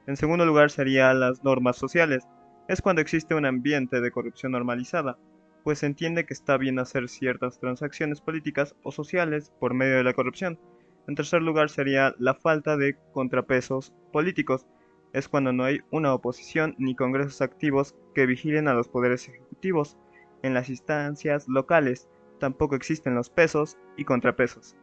En 0.08 0.16
segundo 0.16 0.44
lugar 0.44 0.72
serían 0.72 1.20
las 1.20 1.44
normas 1.44 1.76
sociales. 1.76 2.24
Es 2.66 2.82
cuando 2.82 3.00
existe 3.00 3.36
un 3.36 3.46
ambiente 3.46 4.00
de 4.00 4.10
corrupción 4.10 4.50
normalizada, 4.50 5.18
pues 5.62 5.78
se 5.78 5.86
entiende 5.86 6.26
que 6.26 6.34
está 6.34 6.56
bien 6.56 6.80
hacer 6.80 7.08
ciertas 7.08 7.60
transacciones 7.60 8.20
políticas 8.20 8.74
o 8.82 8.90
sociales 8.90 9.52
por 9.60 9.72
medio 9.72 9.98
de 9.98 10.04
la 10.04 10.14
corrupción. 10.14 10.58
En 11.06 11.14
tercer 11.14 11.42
lugar 11.42 11.70
sería 11.70 12.16
la 12.18 12.34
falta 12.34 12.76
de 12.76 12.96
contrapesos 13.12 13.92
políticos. 14.12 14.66
Es 15.12 15.28
cuando 15.28 15.52
no 15.52 15.64
hay 15.64 15.80
una 15.90 16.14
oposición 16.14 16.74
ni 16.78 16.94
congresos 16.94 17.42
activos 17.42 17.94
que 18.14 18.26
vigilen 18.26 18.68
a 18.68 18.74
los 18.74 18.88
poderes 18.88 19.28
ejecutivos 19.28 19.96
en 20.42 20.54
las 20.54 20.68
instancias 20.68 21.46
locales 21.48 22.08
tampoco 22.38 22.74
existen 22.74 23.14
los 23.14 23.30
pesos 23.30 23.78
y 23.96 24.04
contrapesos. 24.04 24.76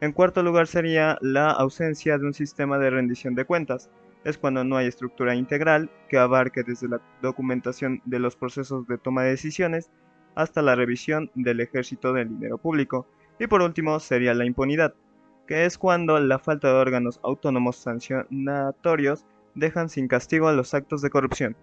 En 0.00 0.12
cuarto 0.12 0.42
lugar 0.42 0.66
sería 0.66 1.16
la 1.20 1.50
ausencia 1.52 2.18
de 2.18 2.26
un 2.26 2.34
sistema 2.34 2.78
de 2.78 2.90
rendición 2.90 3.36
de 3.36 3.44
cuentas. 3.44 3.90
Es 4.24 4.36
cuando 4.36 4.64
no 4.64 4.76
hay 4.76 4.88
estructura 4.88 5.36
integral 5.36 5.90
que 6.08 6.18
abarque 6.18 6.64
desde 6.64 6.88
la 6.88 7.00
documentación 7.22 8.02
de 8.04 8.18
los 8.18 8.34
procesos 8.34 8.86
de 8.88 8.98
toma 8.98 9.22
de 9.22 9.30
decisiones 9.30 9.90
hasta 10.34 10.62
la 10.62 10.74
revisión 10.74 11.30
del 11.36 11.60
ejército 11.60 12.12
del 12.12 12.28
dinero 12.28 12.58
público. 12.58 13.06
Y 13.38 13.46
por 13.46 13.62
último 13.62 14.00
sería 14.00 14.34
la 14.34 14.44
impunidad, 14.44 14.94
que 15.46 15.64
es 15.64 15.78
cuando 15.78 16.18
la 16.18 16.40
falta 16.40 16.68
de 16.68 16.74
órganos 16.74 17.20
autónomos 17.22 17.76
sancionatorios 17.76 19.24
dejan 19.54 19.88
sin 19.88 20.08
castigo 20.08 20.48
a 20.48 20.52
los 20.52 20.74
actos 20.74 21.02
de 21.02 21.10
corrupción. 21.10 21.56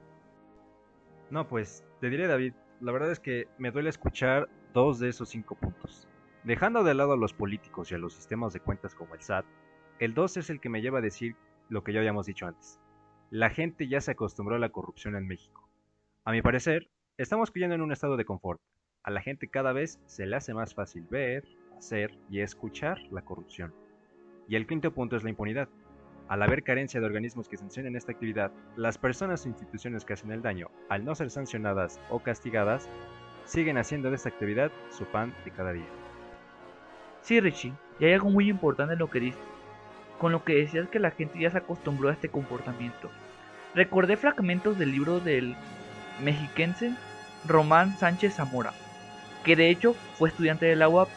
No, 1.30 1.48
pues 1.48 1.84
te 2.00 2.10
diré 2.10 2.28
David, 2.28 2.54
la 2.80 2.92
verdad 2.92 3.12
es 3.12 3.20
que 3.20 3.48
me 3.58 3.72
duele 3.72 3.90
escuchar 3.90 4.50
dos 4.74 5.00
de 5.00 5.10
esos 5.10 5.30
cinco 5.30 5.56
puntos. 5.56 6.08
Dejando 6.44 6.84
de 6.84 6.96
lado 6.96 7.14
a 7.14 7.18
los 7.18 7.34
políticos 7.34 7.92
y 7.92 7.96
a 7.96 8.00
los 8.00 8.14
sistemas 8.14 8.54
de 8.54 8.60
cuentas 8.60 8.96
como 8.96 9.14
el 9.14 9.22
SAT, 9.22 9.46
el 10.00 10.16
2 10.16 10.38
es 10.38 10.50
el 10.50 10.60
que 10.60 10.70
me 10.70 10.82
lleva 10.82 10.98
a 10.98 11.04
decir 11.04 11.36
lo 11.70 11.84
que 11.84 11.94
ya 11.94 12.00
habíamos 12.00 12.26
dicho 12.26 12.48
antes. 12.48 12.80
La 13.30 13.52
gente 13.52 13.88
ya 13.88 14.02
se 14.02 14.12
acostumbró 14.12 14.56
a 14.56 14.60
la 14.60 14.70
corrupción 14.70 15.16
en 15.16 15.28
México. 15.28 15.70
A 16.26 16.32
mi 16.32 16.42
parecer, 16.42 16.90
estamos 17.18 17.52
cayendo 17.52 17.76
en 17.76 17.82
un 17.82 17.92
estado 17.92 18.18
de 18.18 18.26
confort. 18.26 18.60
A 19.04 19.12
la 19.12 19.22
gente 19.22 19.48
cada 19.48 19.74
vez 19.74 20.00
se 20.08 20.26
le 20.26 20.36
hace 20.36 20.56
más 20.56 20.74
fácil 20.74 21.06
ver, 21.10 21.48
hacer 21.78 22.18
y 22.32 22.40
escuchar 22.40 23.00
la 23.12 23.22
corrupción. 23.22 23.74
Y 24.48 24.56
el 24.56 24.66
quinto 24.66 24.92
punto 24.92 25.16
es 25.16 25.24
la 25.24 25.30
impunidad. 25.30 25.70
Al 26.32 26.42
haber 26.44 26.64
carencia 26.64 27.02
de 27.02 27.06
organismos 27.06 27.50
que 27.50 27.58
sancionen 27.58 27.98
esta 27.98 28.14
actividad, 28.14 28.54
las 28.78 28.98
personas 28.98 29.44
o 29.44 29.50
instituciones 29.50 30.06
que 30.06 30.14
hacen 30.14 30.32
el 30.32 30.42
daño, 30.42 30.72
al 30.88 31.04
no 31.04 31.14
ser 31.14 31.30
sancionadas 31.30 32.00
o 32.10 32.20
castigadas, 32.20 32.88
siguen 33.44 33.78
haciendo 33.78 34.10
de 34.10 34.16
esta 34.16 34.30
actividad 34.30 34.72
su 34.98 35.04
pan 35.04 35.36
de 35.44 35.52
cada 35.52 35.74
día. 35.74 35.90
Sí, 37.20 37.42
Richie, 37.42 37.74
y 38.00 38.06
hay 38.06 38.14
algo 38.14 38.30
muy 38.30 38.50
importante 38.50 38.94
en 38.94 39.00
lo 39.00 39.10
que 39.10 39.20
dices. 39.20 39.42
Con 40.20 40.32
lo 40.32 40.46
que 40.46 40.56
decías 40.56 40.88
que 40.88 41.00
la 41.00 41.12
gente 41.12 41.38
ya 41.38 41.52
se 41.52 41.58
acostumbró 41.58 42.08
a 42.08 42.14
este 42.14 42.30
comportamiento. 42.30 43.12
Recordé 43.76 44.16
fragmentos 44.16 44.80
del 44.80 44.94
libro 44.94 45.20
del 45.20 45.54
mexiquense 46.24 46.96
Román 47.46 47.98
Sánchez 47.98 48.36
Zamora, 48.36 48.72
que 49.44 49.58
de 49.58 49.70
hecho 49.70 49.96
fue 50.18 50.30
estudiante 50.30 50.66
de 50.66 50.78
la 50.78 50.88
UAP. 50.88 51.10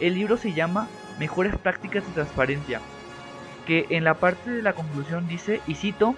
El 0.00 0.14
libro 0.14 0.38
se 0.38 0.54
llama 0.54 0.88
Mejores 1.18 1.54
prácticas 1.58 2.06
de 2.06 2.12
transparencia, 2.14 2.80
que 3.66 3.86
en 3.90 4.04
la 4.04 4.14
parte 4.14 4.50
de 4.50 4.62
la 4.62 4.72
conclusión 4.72 5.28
dice, 5.28 5.60
y 5.66 5.74
cito, 5.74 6.14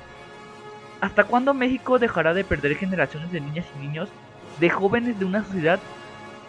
¿Hasta 1.00 1.24
cuándo 1.24 1.54
México 1.54 2.00
dejará 2.00 2.34
de 2.34 2.42
perder 2.42 2.74
generaciones 2.76 3.30
de 3.30 3.40
niñas 3.40 3.66
y 3.76 3.86
niños, 3.86 4.08
de 4.58 4.68
jóvenes 4.68 5.18
de 5.18 5.24
una 5.24 5.44
sociedad 5.44 5.78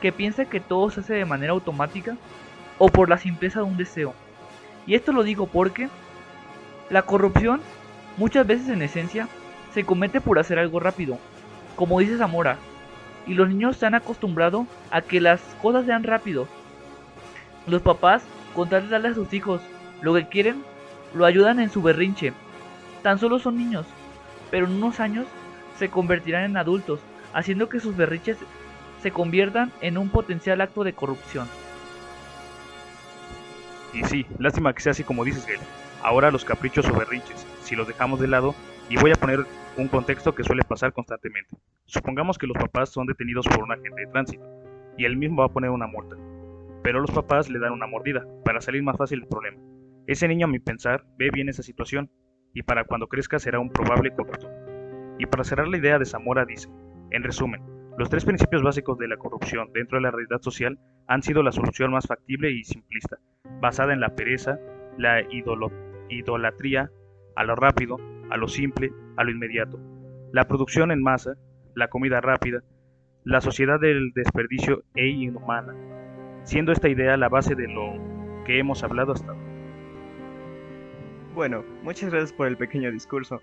que 0.02 0.12
piensa 0.12 0.46
que 0.46 0.60
todo 0.60 0.90
se 0.90 1.02
hace 1.02 1.14
de 1.14 1.26
manera 1.26 1.52
automática 1.52 2.18
o 2.80 2.90
por 2.90 3.10
la 3.10 3.20
simpleza 3.20 3.60
de 3.60 3.66
un 3.66 3.78
deseo? 3.78 4.16
Y 4.88 4.96
esto 4.96 5.12
lo 5.12 5.22
digo 5.22 5.46
porque 5.46 5.88
la 6.90 7.04
corrupción, 7.04 7.62
muchas 8.18 8.48
veces 8.48 8.70
en 8.70 8.82
esencia, 8.82 9.28
se 9.72 9.84
comete 9.84 10.20
por 10.20 10.40
hacer 10.40 10.58
algo 10.58 10.80
rápido, 10.80 11.20
como 11.76 12.00
dice 12.00 12.18
Zamora, 12.18 12.58
y 13.28 13.36
los 13.36 13.50
niños 13.50 13.78
se 13.78 13.86
han 13.86 13.94
acostumbrado 13.94 14.66
a 14.90 15.02
que 15.02 15.22
las 15.22 15.42
cosas 15.62 15.86
sean 15.86 16.04
rápido. 16.04 16.48
Los 17.68 17.84
papás, 17.84 18.24
con 18.56 18.68
tal 18.68 18.86
de 18.86 18.90
darle 18.90 19.10
a 19.10 19.14
sus 19.14 19.32
hijos 19.32 19.62
lo 20.02 20.16
que 20.16 20.28
quieren, 20.28 20.64
lo 21.14 21.26
ayudan 21.26 21.60
en 21.60 21.70
su 21.70 21.82
berrinche. 21.82 22.34
Tan 23.04 23.20
solo 23.20 23.40
son 23.40 23.58
niños, 23.58 23.86
pero 24.52 24.66
en 24.66 24.74
unos 24.74 25.00
años 25.00 25.26
se 25.78 25.90
convertirán 25.90 26.44
en 26.44 26.58
adultos, 26.58 27.00
haciendo 27.34 27.70
que 27.70 27.80
sus 27.80 27.96
berrinches 27.96 28.38
se 29.02 29.12
conviertan 29.12 29.72
en 29.82 29.98
un 29.98 30.10
potencial 30.10 30.62
acto 30.62 30.84
de 30.84 30.94
corrupción. 30.94 31.48
Y 33.94 34.04
sí, 34.04 34.26
lástima 34.38 34.74
que 34.74 34.82
sea 34.82 34.92
así 34.92 35.04
como 35.04 35.24
dices, 35.24 35.46
Gael. 35.48 35.60
Ahora 36.04 36.32
los 36.32 36.46
caprichos 36.46 36.88
o 36.88 36.94
berrinches, 36.94 37.46
si 37.64 37.76
los 37.76 37.88
dejamos 37.88 38.20
de 38.20 38.28
lado, 38.28 38.56
y 38.90 38.98
voy 38.98 39.12
a 39.12 39.16
poner 39.16 39.46
un 39.78 39.88
contexto 39.88 40.36
que 40.36 40.44
suele 40.44 40.64
pasar 40.64 40.94
constantemente. 40.94 41.56
Supongamos 41.86 42.38
que 42.38 42.48
los 42.48 42.58
papás 42.58 42.90
son 42.90 43.08
detenidos 43.08 43.48
por 43.48 43.64
un 43.64 43.72
agente 43.72 44.02
de 44.02 44.08
tránsito, 44.08 44.46
y 44.98 45.06
él 45.06 45.18
mismo 45.18 45.42
va 45.42 45.46
a 45.46 45.54
poner 45.54 45.70
una 45.70 45.88
multa. 45.88 46.16
Pero 46.84 47.00
los 47.00 47.12
papás 47.12 47.50
le 47.50 47.60
dan 47.60 47.74
una 47.74 47.88
mordida, 47.88 48.26
para 48.46 48.62
salir 48.62 48.84
más 48.84 48.98
fácil 48.98 49.22
del 49.22 49.30
problema. 49.30 49.58
Ese 50.10 50.28
niño, 50.28 50.48
a 50.48 50.50
mi 50.50 50.58
pensar, 50.58 51.06
ve 51.20 51.30
bien 51.32 51.50
esa 51.50 51.62
situación, 51.62 52.10
y 52.56 52.64
para 52.64 52.84
cuando 52.84 53.06
crezca 53.06 53.38
será 53.38 53.60
un 53.60 53.70
probable 53.70 54.10
corrupto. 54.10 54.50
Y 55.20 55.28
para 55.28 55.44
cerrar 55.44 55.68
la 55.68 55.78
idea 55.78 56.00
de 56.00 56.06
Zamora 56.06 56.46
dice, 56.46 56.68
en 57.12 57.22
resumen, 57.22 57.62
los 57.96 58.10
tres 58.10 58.26
principios 58.26 58.64
básicos 58.64 58.98
de 58.98 59.08
la 59.08 59.18
corrupción 59.18 59.70
dentro 59.72 60.00
de 60.00 60.02
la 60.02 60.10
realidad 60.10 60.42
social 60.42 60.80
han 61.08 61.22
sido 61.22 61.44
la 61.44 61.52
solución 61.52 61.92
más 61.92 62.08
factible 62.08 62.50
y 62.50 62.64
simplista, 62.64 63.20
basada 63.62 63.94
en 63.94 64.00
la 64.00 64.16
pereza, 64.16 64.58
la 64.98 65.22
idolatría, 66.10 66.90
a 67.36 67.44
lo 67.44 67.56
rápido, 67.56 67.98
a 68.32 68.38
lo 68.38 68.48
simple, 68.48 68.92
a 69.16 69.24
lo 69.24 69.30
inmediato, 69.30 69.80
la 70.34 70.48
producción 70.48 70.92
en 70.92 71.04
masa, 71.04 71.36
la 71.76 71.88
comida 71.90 72.20
rápida, 72.20 72.64
la 73.26 73.42
sociedad 73.42 73.80
del 73.80 74.12
desperdicio 74.16 74.82
e 74.96 75.06
inhumana, 75.06 75.76
siendo 76.46 76.72
esta 76.72 76.90
idea 76.90 77.16
la 77.16 77.30
base 77.30 77.54
de 77.54 77.68
lo 77.68 78.44
que 78.44 78.58
hemos 78.58 78.84
hablado 78.84 79.12
hasta 79.12 79.34
ahora. 79.34 79.49
Bueno, 81.40 81.64
muchas 81.84 82.10
gracias 82.10 82.34
por 82.34 82.48
el 82.48 82.58
pequeño 82.58 82.92
discurso. 82.92 83.42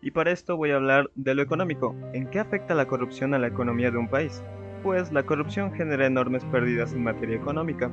Y 0.00 0.12
para 0.12 0.30
esto 0.30 0.56
voy 0.56 0.70
a 0.70 0.76
hablar 0.76 1.10
de 1.16 1.34
lo 1.34 1.42
económico. 1.42 1.92
¿En 2.12 2.28
qué 2.28 2.38
afecta 2.38 2.72
la 2.72 2.86
corrupción 2.86 3.34
a 3.34 3.38
la 3.40 3.48
economía 3.48 3.90
de 3.90 3.98
un 3.98 4.06
país? 4.06 4.44
Pues 4.84 5.10
la 5.10 5.24
corrupción 5.24 5.72
genera 5.72 6.06
enormes 6.06 6.44
pérdidas 6.44 6.92
en 6.92 7.02
materia 7.02 7.34
económica. 7.34 7.90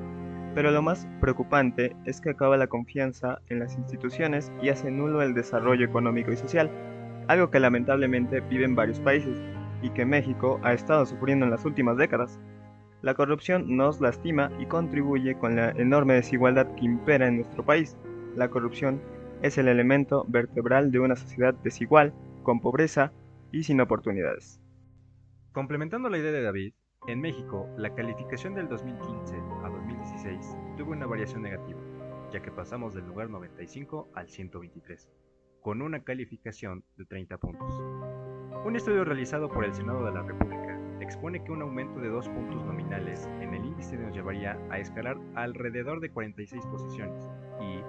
Pero 0.54 0.70
lo 0.70 0.84
más 0.84 1.08
preocupante 1.20 1.96
es 2.06 2.22
que 2.22 2.30
acaba 2.30 2.58
la 2.58 2.68
confianza 2.68 3.40
en 3.50 3.58
las 3.58 3.76
instituciones 3.76 4.52
y 4.62 4.70
hace 4.70 4.92
nulo 4.92 5.24
el 5.24 5.34
desarrollo 5.34 5.84
económico 5.84 6.32
y 6.32 6.38
social, 6.38 6.70
algo 7.28 7.50
que 7.50 7.60
lamentablemente 7.60 8.42
viven 8.42 8.76
varios 8.76 9.00
países 9.00 9.36
y 9.82 9.90
que 9.90 10.06
México 10.06 10.60
ha 10.62 10.74
estado 10.74 11.08
sufriendo 11.08 11.46
en 11.46 11.52
las 11.52 11.66
últimas 11.66 11.98
décadas. 11.98 12.40
La 13.02 13.16
corrupción 13.16 13.76
nos 13.76 14.00
lastima 14.00 14.52
y 14.60 14.68
contribuye 14.68 15.34
con 15.40 15.56
la 15.56 15.72
enorme 15.72 16.14
desigualdad 16.14 16.68
que 16.76 16.86
impera 16.86 17.28
en 17.28 17.38
nuestro 17.38 17.66
país. 17.66 17.98
La 18.36 18.48
corrupción 18.50 19.02
es 19.42 19.58
el 19.58 19.68
elemento 19.68 20.26
vertebral 20.28 20.92
de 20.92 21.00
una 21.00 21.16
sociedad 21.16 21.54
desigual, 21.54 22.14
con 22.44 22.60
pobreza 22.60 23.12
y 23.52 23.64
sin 23.64 23.82
oportunidades. 23.82 24.60
Complementando 25.52 26.10
la 26.10 26.18
idea 26.18 26.32
de 26.32 26.44
David, 26.44 26.74
en 27.08 27.22
México 27.22 27.68
la 27.78 27.96
calificación 27.96 28.54
del 28.54 28.68
2015 28.68 29.36
a 29.64 29.70
2016 29.70 30.58
tuvo 30.78 30.92
una 30.92 31.06
variación 31.06 31.42
negativa, 31.42 31.80
ya 32.32 32.42
que 32.42 32.52
pasamos 32.52 32.94
del 32.94 33.08
lugar 33.08 33.30
95 33.30 34.10
al 34.14 34.30
123, 34.30 35.10
con 35.62 35.82
una 35.82 36.04
calificación 36.04 36.84
de 36.98 37.06
30 37.06 37.38
puntos. 37.38 37.82
Un 38.66 38.76
estudio 38.76 39.06
realizado 39.06 39.50
por 39.50 39.64
el 39.64 39.74
Senado 39.74 40.06
de 40.06 40.12
la 40.12 40.24
República 40.24 40.80
expone 41.00 41.44
que 41.44 41.52
un 41.52 41.62
aumento 41.62 42.00
de 42.00 42.10
dos 42.10 42.28
puntos 42.30 42.64
nominales 42.66 43.26
en 43.40 43.54
el 43.54 43.66
índice 43.66 43.98
nos 43.98 44.14
llevaría 44.14 44.60
a 44.70 44.80
escalar 44.80 45.18
alrededor 45.36 46.02
de 46.02 46.12
46 46.12 46.66
posiciones 46.68 47.28
y 47.62 47.82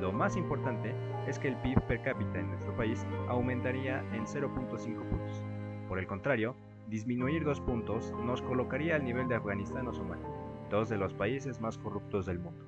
lo 0.00 0.12
más 0.12 0.36
importante 0.36 0.94
es 1.26 1.38
que 1.38 1.48
el 1.48 1.56
PIB 1.56 1.80
per 1.86 2.02
cápita 2.02 2.38
en 2.38 2.48
nuestro 2.48 2.76
país 2.76 3.06
aumentaría 3.28 4.00
en 4.12 4.24
0.5 4.24 5.08
puntos. 5.08 5.42
Por 5.88 5.98
el 5.98 6.06
contrario, 6.06 6.56
disminuir 6.88 7.44
dos 7.44 7.60
puntos 7.60 8.12
nos 8.24 8.42
colocaría 8.42 8.96
al 8.96 9.04
nivel 9.04 9.28
de 9.28 9.36
Afganistán 9.36 9.86
o 9.86 9.92
Somalia, 9.92 10.26
dos 10.70 10.88
de 10.88 10.98
los 10.98 11.14
países 11.14 11.60
más 11.60 11.78
corruptos 11.78 12.26
del 12.26 12.38
mundo. 12.38 12.64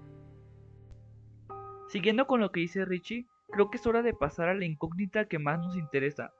Siguiendo 1.88 2.26
con 2.26 2.40
lo 2.40 2.50
que 2.52 2.60
dice 2.60 2.84
Richie, 2.84 3.26
creo 3.48 3.70
que 3.70 3.78
es 3.78 3.86
hora 3.86 4.02
de 4.02 4.14
pasar 4.14 4.48
a 4.48 4.54
la 4.54 4.64
incógnita 4.64 5.26
que 5.26 5.38
más 5.38 5.58
nos 5.58 5.76
interesa. 5.76 6.32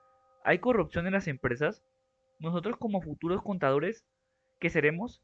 ¿Hay 0.43 0.59
corrupción 0.59 1.07
en 1.07 1.13
las 1.13 1.27
empresas? 1.27 1.83
Nosotros 2.39 2.77
como 2.77 3.01
futuros 3.01 3.41
contadores, 3.41 4.05
¿qué 4.59 4.69
seremos? 4.69 5.21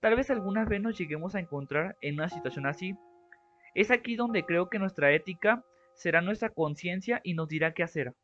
Tal 0.00 0.16
vez 0.16 0.30
alguna 0.30 0.64
vez 0.64 0.80
nos 0.80 0.98
lleguemos 0.98 1.34
a 1.34 1.40
encontrar 1.40 1.96
en 2.00 2.14
una 2.14 2.28
situación 2.28 2.66
así 2.66 2.96
es 3.76 3.90
aquí 3.90 4.16
donde 4.16 4.46
creo 4.46 4.70
que 4.70 4.78
nuestra 4.78 5.12
ética 5.12 5.62
será 5.92 6.22
nuestra 6.22 6.48
conciencia 6.48 7.20
y 7.22 7.34
nos 7.34 7.46
dirá 7.46 7.74
qué 7.74 7.82
hacer. 7.82 8.14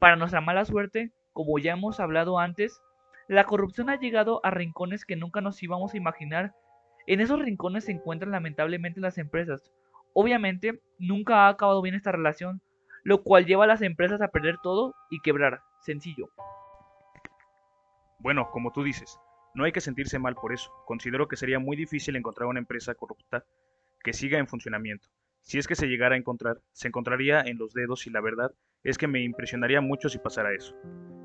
Para 0.00 0.16
nuestra 0.16 0.40
mala 0.40 0.64
suerte, 0.64 1.12
como 1.32 1.56
ya 1.60 1.74
hemos 1.74 2.00
hablado 2.00 2.40
antes, 2.40 2.82
la 3.28 3.44
corrupción 3.44 3.90
ha 3.90 4.00
llegado 4.00 4.40
a 4.44 4.50
rincones 4.50 5.04
que 5.04 5.14
nunca 5.14 5.40
nos 5.40 5.62
íbamos 5.62 5.94
a 5.94 5.96
imaginar. 5.96 6.52
En 7.06 7.20
esos 7.20 7.38
rincones 7.38 7.84
se 7.84 7.92
encuentran 7.92 8.32
lamentablemente 8.32 9.00
las 9.00 9.18
empresas. 9.18 9.72
Obviamente, 10.14 10.80
nunca 10.98 11.46
ha 11.46 11.48
acabado 11.50 11.80
bien 11.80 11.94
esta 11.94 12.10
relación, 12.10 12.60
lo 13.04 13.22
cual 13.22 13.46
lleva 13.46 13.64
a 13.64 13.68
las 13.68 13.82
empresas 13.82 14.20
a 14.20 14.28
perder 14.28 14.56
todo 14.64 14.96
y 15.10 15.20
quebrar. 15.20 15.60
Sencillo. 15.82 16.28
Bueno, 18.18 18.50
como 18.50 18.72
tú 18.72 18.82
dices, 18.82 19.16
no 19.54 19.62
hay 19.62 19.70
que 19.70 19.80
sentirse 19.80 20.18
mal 20.18 20.34
por 20.34 20.52
eso. 20.52 20.72
Considero 20.86 21.28
que 21.28 21.36
sería 21.36 21.60
muy 21.60 21.76
difícil 21.76 22.16
encontrar 22.16 22.48
una 22.48 22.58
empresa 22.58 22.96
corrupta 22.96 23.44
que 24.02 24.12
siga 24.12 24.38
en 24.38 24.46
funcionamiento. 24.46 25.08
Si 25.42 25.58
es 25.58 25.66
que 25.66 25.74
se 25.74 25.86
llegara 25.86 26.14
a 26.14 26.18
encontrar, 26.18 26.60
se 26.72 26.88
encontraría 26.88 27.40
en 27.40 27.58
los 27.58 27.72
dedos 27.72 28.06
y 28.06 28.10
la 28.10 28.20
verdad 28.20 28.52
es 28.84 28.98
que 28.98 29.08
me 29.08 29.22
impresionaría 29.22 29.80
mucho 29.80 30.08
si 30.08 30.18
pasara 30.18 30.54
eso. 30.54 30.76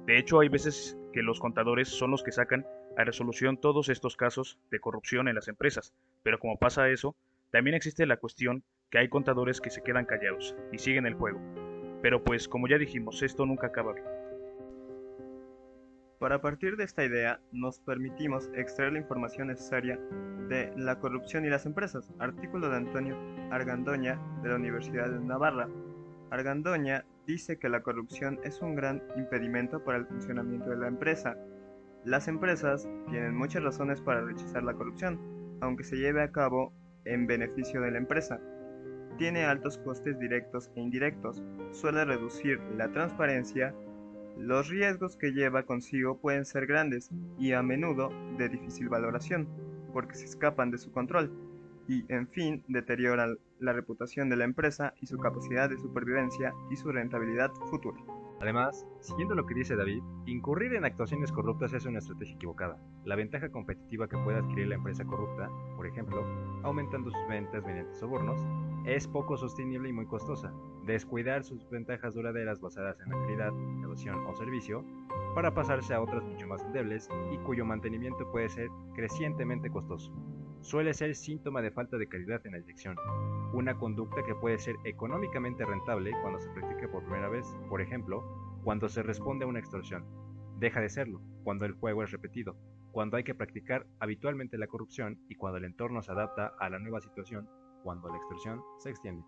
De 0.06 0.18
hecho, 0.18 0.40
hay 0.40 0.50
veces 0.50 0.98
que 1.14 1.22
los 1.22 1.40
contadores 1.40 1.90
son 1.90 2.12
los 2.12 2.24
que 2.24 2.32
sacan 2.32 2.66
a 2.98 3.04
resolución 3.04 3.58
todos 3.58 3.90
estos 3.90 4.16
casos 4.16 4.58
de 4.72 4.80
corrupción 4.80 5.28
en 5.28 5.36
las 5.36 5.48
empresas, 5.48 5.94
pero 6.24 6.40
como 6.40 6.58
pasa 6.58 6.90
eso, 6.90 7.16
también 7.52 7.76
existe 7.76 8.06
la 8.06 8.18
cuestión 8.18 8.64
que 8.90 8.98
hay 8.98 9.10
contadores 9.10 9.62
que 9.62 9.70
se 9.70 9.84
quedan 9.84 10.06
callados 10.06 10.56
y 10.72 10.80
siguen 10.80 11.06
el 11.06 11.14
juego. 11.14 11.40
Pero 12.02 12.24
pues, 12.24 12.48
como 12.48 12.68
ya 12.68 12.78
dijimos, 12.78 13.22
esto 13.22 13.46
nunca 13.46 13.68
acaba 13.68 13.94
bien. 13.94 14.17
Para 16.20 16.42
partir 16.42 16.78
de 16.78 16.84
esta 16.84 17.06
idea, 17.06 17.40
nos 17.52 17.80
permitimos 17.80 18.50
extraer 18.56 18.94
la 18.94 19.00
información 19.00 19.50
necesaria 19.50 20.00
de 20.50 20.74
la 20.76 21.00
corrupción 21.00 21.46
y 21.46 21.50
las 21.50 21.68
empresas. 21.68 22.12
Artículo 22.18 22.70
de 22.70 22.78
Antonio 22.78 23.16
Argandoña 23.52 24.20
de 24.42 24.50
la 24.50 24.56
Universidad 24.56 25.12
de 25.12 25.20
Navarra. 25.20 25.70
Argandoña 26.32 27.06
dice 27.28 27.60
que 27.60 27.70
la 27.70 27.84
corrupción 27.84 28.40
es 28.44 28.64
un 28.64 28.74
gran 28.74 29.04
impedimento 29.16 29.84
para 29.84 30.00
el 30.00 30.08
funcionamiento 30.08 30.72
de 30.72 30.78
la 30.78 30.88
empresa. 30.88 31.38
Las 32.04 32.28
empresas 32.28 32.90
tienen 33.12 33.36
muchas 33.36 33.62
razones 33.62 34.02
para 34.02 34.22
rechazar 34.22 34.64
la 34.64 34.74
corrupción, 34.74 35.20
aunque 35.62 35.84
se 35.84 35.98
lleve 35.98 36.24
a 36.24 36.32
cabo 36.32 36.74
en 37.06 37.28
beneficio 37.28 37.80
de 37.82 37.92
la 37.92 38.00
empresa. 38.00 38.40
Tiene 39.20 39.46
altos 39.46 39.78
costes 39.78 40.18
directos 40.18 40.72
e 40.76 40.82
indirectos, 40.82 41.44
suele 41.72 42.06
reducir 42.06 42.60
la 42.76 42.92
transparencia 42.92 43.76
los 44.40 44.70
riesgos 44.70 45.18
que 45.18 45.32
lleva 45.32 45.64
consigo 45.64 46.20
pueden 46.20 46.46
ser 46.46 46.68
grandes 46.68 47.10
y 47.40 47.54
a 47.54 47.62
menudo 47.64 48.12
de 48.38 48.50
difícil 48.50 48.90
valoración, 48.90 49.48
porque 49.94 50.16
se 50.16 50.26
escapan 50.26 50.72
de 50.72 50.78
su 50.78 50.92
control. 50.92 51.32
y, 51.88 52.06
en 52.10 52.28
fin, 52.28 52.64
deteriora 52.68 53.34
la 53.60 53.74
reputación 53.74 54.30
de 54.30 54.36
la 54.36 54.44
empresa 54.44 54.94
y 55.02 55.08
su 55.08 55.18
capacidad 55.18 55.70
de 55.70 55.78
supervivencia 55.78 56.54
y 56.70 56.76
su 56.76 56.92
rentabilidad 56.92 57.52
futura. 57.70 57.98
Además, 58.40 58.86
siguiendo 59.00 59.34
lo 59.34 59.46
que 59.48 59.56
dice 59.56 59.76
David, 59.76 60.04
incurrir 60.28 60.76
en 60.76 60.86
actuaciones 60.86 61.32
corruptas 61.32 61.74
es 61.74 61.86
una 61.86 62.00
estrategia 62.00 62.36
equivocada. 62.36 62.78
La 63.04 63.16
ventaja 63.16 63.50
competitiva 63.50 64.08
que 64.08 64.18
puede 64.18 64.38
adquirir 64.38 64.68
la 64.68 64.76
empresa 64.76 65.06
corrupta, 65.06 65.50
por 65.76 65.88
ejemplo, 65.88 66.24
aumentando 66.64 67.10
sus 67.10 67.28
ventas 67.28 67.66
mediante 67.66 67.96
sobornos, 67.96 68.40
es 68.86 69.08
poco 69.08 69.38
sostenible 69.38 69.90
y 69.90 69.94
muy 69.94 70.06
costosa. 70.06 70.54
Descuidar 70.88 71.44
sus 71.44 71.70
ventajas 71.70 72.16
duraderas 72.16 72.60
basadas 72.60 73.00
en 73.02 73.12
la 73.12 73.18
calidad, 73.20 73.52
innovación 73.52 74.26
o 74.26 74.36
servicio 74.36 74.84
para 75.36 75.54
pasarse 75.54 75.94
a 75.94 76.02
otras 76.02 76.24
mucho 76.24 76.48
más 76.48 76.64
endebles 76.64 77.08
y 77.32 77.38
cuyo 77.40 77.66
mantenimiento 77.66 78.30
puede 78.32 78.50
ser 78.50 78.70
crecientemente 78.96 79.70
costoso 79.70 80.12
suele 80.62 80.94
ser 80.94 81.16
síntoma 81.16 81.62
de 81.62 81.72
falta 81.72 81.98
de 81.98 82.08
calidad 82.08 82.46
en 82.46 82.54
la 82.54 82.60
dirección, 82.60 82.98
una 83.54 83.78
conducta 83.78 84.24
que 84.24 84.36
puede 84.36 84.58
ser 84.58 84.76
económicamente 84.84 85.66
rentable 85.66 86.12
cuando 86.22 86.40
se 86.40 86.50
practica 86.50 86.92
por 86.92 87.04
primera 87.04 87.30
vez, 87.30 87.46
por 87.70 87.82
ejemplo, 87.82 88.60
cuando 88.64 88.90
se 88.90 89.04
responde 89.04 89.46
a 89.46 89.48
una 89.48 89.60
extorsión. 89.60 90.06
Deja 90.60 90.82
de 90.82 90.90
serlo 90.90 91.22
cuando 91.44 91.66
el 91.66 91.74
juego 91.74 92.04
es 92.04 92.12
repetido, 92.12 92.58
cuando 92.92 93.18
hay 93.18 93.24
que 93.24 93.36
practicar 93.36 93.86
habitualmente 94.00 94.58
la 94.58 94.68
corrupción 94.68 95.20
y 95.30 95.36
cuando 95.36 95.58
el 95.58 95.66
entorno 95.66 96.02
se 96.02 96.12
adapta 96.12 96.54
a 96.60 96.70
la 96.70 96.80
nueva 96.80 97.00
situación, 97.00 97.48
cuando 97.84 98.10
la 98.10 98.18
extorsión 98.18 98.62
se 98.80 98.90
extiende. 98.90 99.24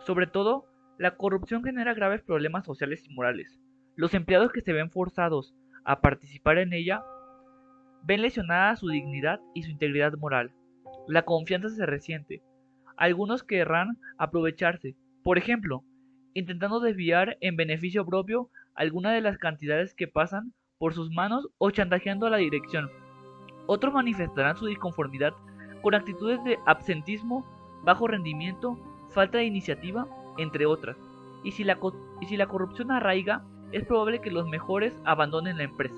Sobre 0.00 0.26
todo, 0.26 0.66
la 0.98 1.16
corrupción 1.16 1.64
genera 1.64 1.94
graves 1.94 2.22
problemas 2.22 2.64
sociales 2.64 3.04
y 3.08 3.14
morales. 3.14 3.58
Los 3.96 4.14
empleados 4.14 4.52
que 4.52 4.60
se 4.60 4.72
ven 4.72 4.90
forzados 4.90 5.54
a 5.84 6.00
participar 6.00 6.58
en 6.58 6.72
ella 6.72 7.02
ven 8.02 8.22
lesionada 8.22 8.76
su 8.76 8.88
dignidad 8.88 9.40
y 9.54 9.62
su 9.62 9.70
integridad 9.70 10.14
moral. 10.14 10.52
La 11.08 11.22
confianza 11.22 11.68
se 11.68 11.86
resiente. 11.86 12.42
Algunos 12.96 13.42
querrán 13.42 13.98
aprovecharse, 14.18 14.94
por 15.22 15.38
ejemplo, 15.38 15.84
intentando 16.34 16.80
desviar 16.80 17.38
en 17.40 17.56
beneficio 17.56 18.04
propio 18.04 18.50
alguna 18.74 19.12
de 19.12 19.20
las 19.20 19.38
cantidades 19.38 19.94
que 19.94 20.08
pasan 20.08 20.52
por 20.78 20.94
sus 20.94 21.10
manos 21.10 21.48
o 21.58 21.70
chantajeando 21.70 22.26
a 22.26 22.30
la 22.30 22.36
dirección. 22.38 22.90
Otros 23.66 23.94
manifestarán 23.94 24.56
su 24.56 24.66
disconformidad 24.66 25.32
con 25.82 25.94
actitudes 25.94 26.42
de 26.44 26.58
absentismo, 26.66 27.44
bajo 27.84 28.08
rendimiento, 28.08 28.78
falta 29.14 29.38
de 29.38 29.44
iniciativa, 29.44 30.06
entre 30.36 30.66
otras. 30.66 30.96
Y 31.42 31.52
si 31.52 31.64
la, 31.64 31.78
corrupción 31.78 32.90
arraiga, 32.90 33.44
es 33.72 33.84
probable 33.84 34.20
que 34.20 34.30
los 34.30 34.46
mejores 34.48 34.98
abandonen 35.04 35.56
la 35.58 35.64
empresa. 35.64 35.94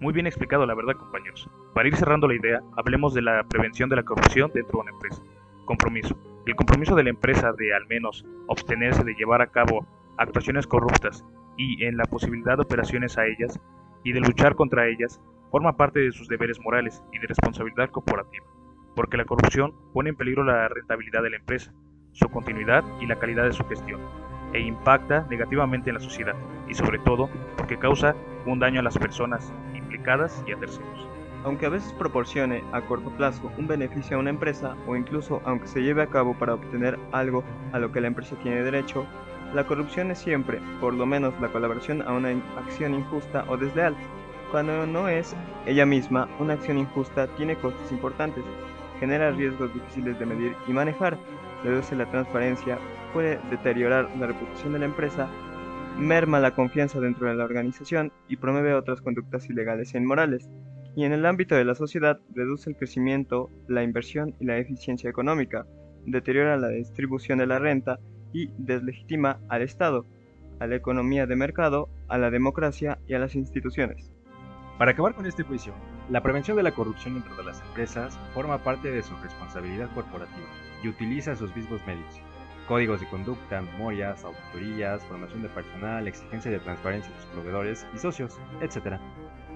Muy 0.00 0.12
bien 0.12 0.26
explicado, 0.26 0.66
la 0.66 0.74
verdad, 0.74 0.96
compañeros. 0.96 1.48
Para 1.74 1.88
ir 1.88 1.96
cerrando 1.96 2.26
la 2.26 2.34
idea, 2.34 2.60
hablemos 2.76 3.14
de 3.14 3.22
la 3.22 3.44
prevención 3.44 3.88
de 3.88 3.96
la 3.96 4.02
corrupción 4.02 4.50
dentro 4.52 4.78
de 4.78 4.82
una 4.82 4.90
empresa. 4.90 5.22
Compromiso. 5.64 6.16
El 6.44 6.56
compromiso 6.56 6.96
de 6.96 7.04
la 7.04 7.10
empresa 7.10 7.52
de 7.52 7.72
al 7.72 7.86
menos 7.86 8.26
abstenerse 8.48 9.04
de 9.04 9.14
llevar 9.14 9.42
a 9.42 9.46
cabo 9.46 9.86
actuaciones 10.18 10.66
corruptas 10.66 11.24
y 11.56 11.84
en 11.84 11.96
la 11.96 12.04
posibilidad 12.04 12.56
de 12.56 12.62
operaciones 12.62 13.16
a 13.16 13.26
ellas 13.26 13.60
y 14.02 14.12
de 14.12 14.20
luchar 14.20 14.56
contra 14.56 14.88
ellas 14.88 15.20
forma 15.50 15.76
parte 15.76 16.00
de 16.00 16.12
sus 16.12 16.28
deberes 16.28 16.58
morales 16.60 17.02
y 17.12 17.18
de 17.18 17.26
responsabilidad 17.26 17.90
corporativa, 17.90 18.46
porque 18.94 19.16
la 19.16 19.24
corrupción 19.24 19.74
pone 19.92 20.10
en 20.10 20.16
peligro 20.16 20.44
la 20.44 20.68
rentabilidad 20.68 21.22
de 21.22 21.30
la 21.30 21.36
empresa, 21.36 21.72
su 22.12 22.28
continuidad 22.28 22.84
y 23.00 23.06
la 23.06 23.18
calidad 23.18 23.44
de 23.44 23.52
su 23.52 23.64
gestión, 23.64 24.00
e 24.52 24.60
impacta 24.60 25.26
negativamente 25.30 25.90
en 25.90 25.94
la 25.94 26.00
sociedad, 26.00 26.34
y 26.68 26.74
sobre 26.74 26.98
todo 26.98 27.28
porque 27.56 27.78
causa 27.78 28.14
un 28.46 28.58
daño 28.58 28.80
a 28.80 28.82
las 28.82 28.98
personas 28.98 29.52
y 30.46 30.52
a 30.52 30.58
terceros. 30.58 31.08
Aunque 31.44 31.66
a 31.66 31.70
veces 31.70 31.92
proporcione 31.94 32.62
a 32.72 32.80
corto 32.82 33.10
plazo 33.10 33.50
un 33.58 33.66
beneficio 33.66 34.16
a 34.16 34.20
una 34.20 34.30
empresa 34.30 34.76
o 34.86 34.96
incluso 34.96 35.40
aunque 35.44 35.66
se 35.66 35.82
lleve 35.82 36.02
a 36.02 36.06
cabo 36.06 36.34
para 36.34 36.54
obtener 36.54 36.98
algo 37.12 37.42
a 37.72 37.78
lo 37.78 37.90
que 37.90 38.00
la 38.00 38.06
empresa 38.08 38.36
tiene 38.42 38.62
derecho, 38.62 39.06
la 39.54 39.66
corrupción 39.66 40.10
es 40.10 40.18
siempre, 40.18 40.60
por 40.80 40.94
lo 40.94 41.04
menos 41.04 41.34
la 41.40 41.48
colaboración 41.48 42.02
a 42.02 42.12
una 42.12 42.30
acción 42.56 42.94
injusta 42.94 43.44
o 43.48 43.56
desleal. 43.56 43.94
Cuando 44.50 44.86
no 44.86 45.08
es 45.08 45.36
ella 45.66 45.84
misma 45.84 46.28
una 46.38 46.54
acción 46.54 46.78
injusta, 46.78 47.26
tiene 47.36 47.56
costos 47.56 47.90
importantes, 47.90 48.44
genera 49.02 49.32
riesgos 49.32 49.74
difíciles 49.74 50.16
de 50.20 50.26
medir 50.26 50.54
y 50.68 50.72
manejar, 50.72 51.18
reduce 51.64 51.96
la 51.96 52.08
transparencia, 52.08 52.78
puede 53.12 53.40
deteriorar 53.50 54.08
la 54.16 54.28
reputación 54.28 54.74
de 54.74 54.78
la 54.78 54.84
empresa 54.84 55.28
merma 55.98 56.38
la 56.38 56.54
confianza 56.54 57.00
dentro 57.00 57.28
de 57.28 57.34
la 57.34 57.42
organización 57.42 58.12
y 58.28 58.36
promueve 58.36 58.74
otras 58.74 59.00
conductas 59.00 59.50
ilegales 59.50 59.92
e 59.92 59.98
inmorales, 59.98 60.48
y 60.94 61.02
en 61.02 61.12
el 61.12 61.26
ámbito 61.26 61.56
de 61.56 61.64
la 61.64 61.74
sociedad 61.74 62.20
reduce 62.32 62.70
el 62.70 62.76
crecimiento, 62.76 63.50
la 63.66 63.82
inversión 63.82 64.36
y 64.38 64.44
la 64.44 64.58
eficiencia 64.58 65.10
económica, 65.10 65.66
deteriora 66.06 66.56
la 66.56 66.68
distribución 66.68 67.40
de 67.40 67.48
la 67.48 67.58
renta 67.58 67.98
y 68.32 68.50
deslegitima 68.56 69.40
al 69.48 69.62
Estado, 69.62 70.06
a 70.60 70.68
la 70.68 70.76
economía 70.76 71.26
de 71.26 71.34
mercado, 71.34 71.88
a 72.06 72.18
la 72.18 72.30
democracia 72.30 73.00
y 73.08 73.14
a 73.14 73.18
las 73.18 73.34
instituciones. 73.34 74.12
Para 74.78 74.92
acabar 74.92 75.16
con 75.16 75.26
este 75.26 75.42
juicio, 75.42 75.74
la 76.12 76.22
prevención 76.22 76.58
de 76.58 76.62
la 76.62 76.72
corrupción 76.72 77.14
dentro 77.14 77.34
de 77.36 77.44
las 77.44 77.62
empresas 77.62 78.18
forma 78.34 78.58
parte 78.58 78.90
de 78.90 79.02
su 79.02 79.16
responsabilidad 79.16 79.88
corporativa 79.94 80.46
y 80.82 80.88
utiliza 80.88 81.34
sus 81.34 81.56
mismos 81.56 81.80
medios, 81.86 82.20
códigos 82.68 83.00
de 83.00 83.08
conducta, 83.08 83.62
memorias, 83.62 84.22
auditorías, 84.22 85.02
formación 85.06 85.40
de 85.40 85.48
personal, 85.48 86.06
exigencia 86.06 86.50
de 86.50 86.58
transparencia 86.58 87.10
de 87.10 87.18
sus 87.18 87.30
proveedores 87.30 87.86
y 87.94 87.98
socios, 87.98 88.38
etc. 88.60 88.98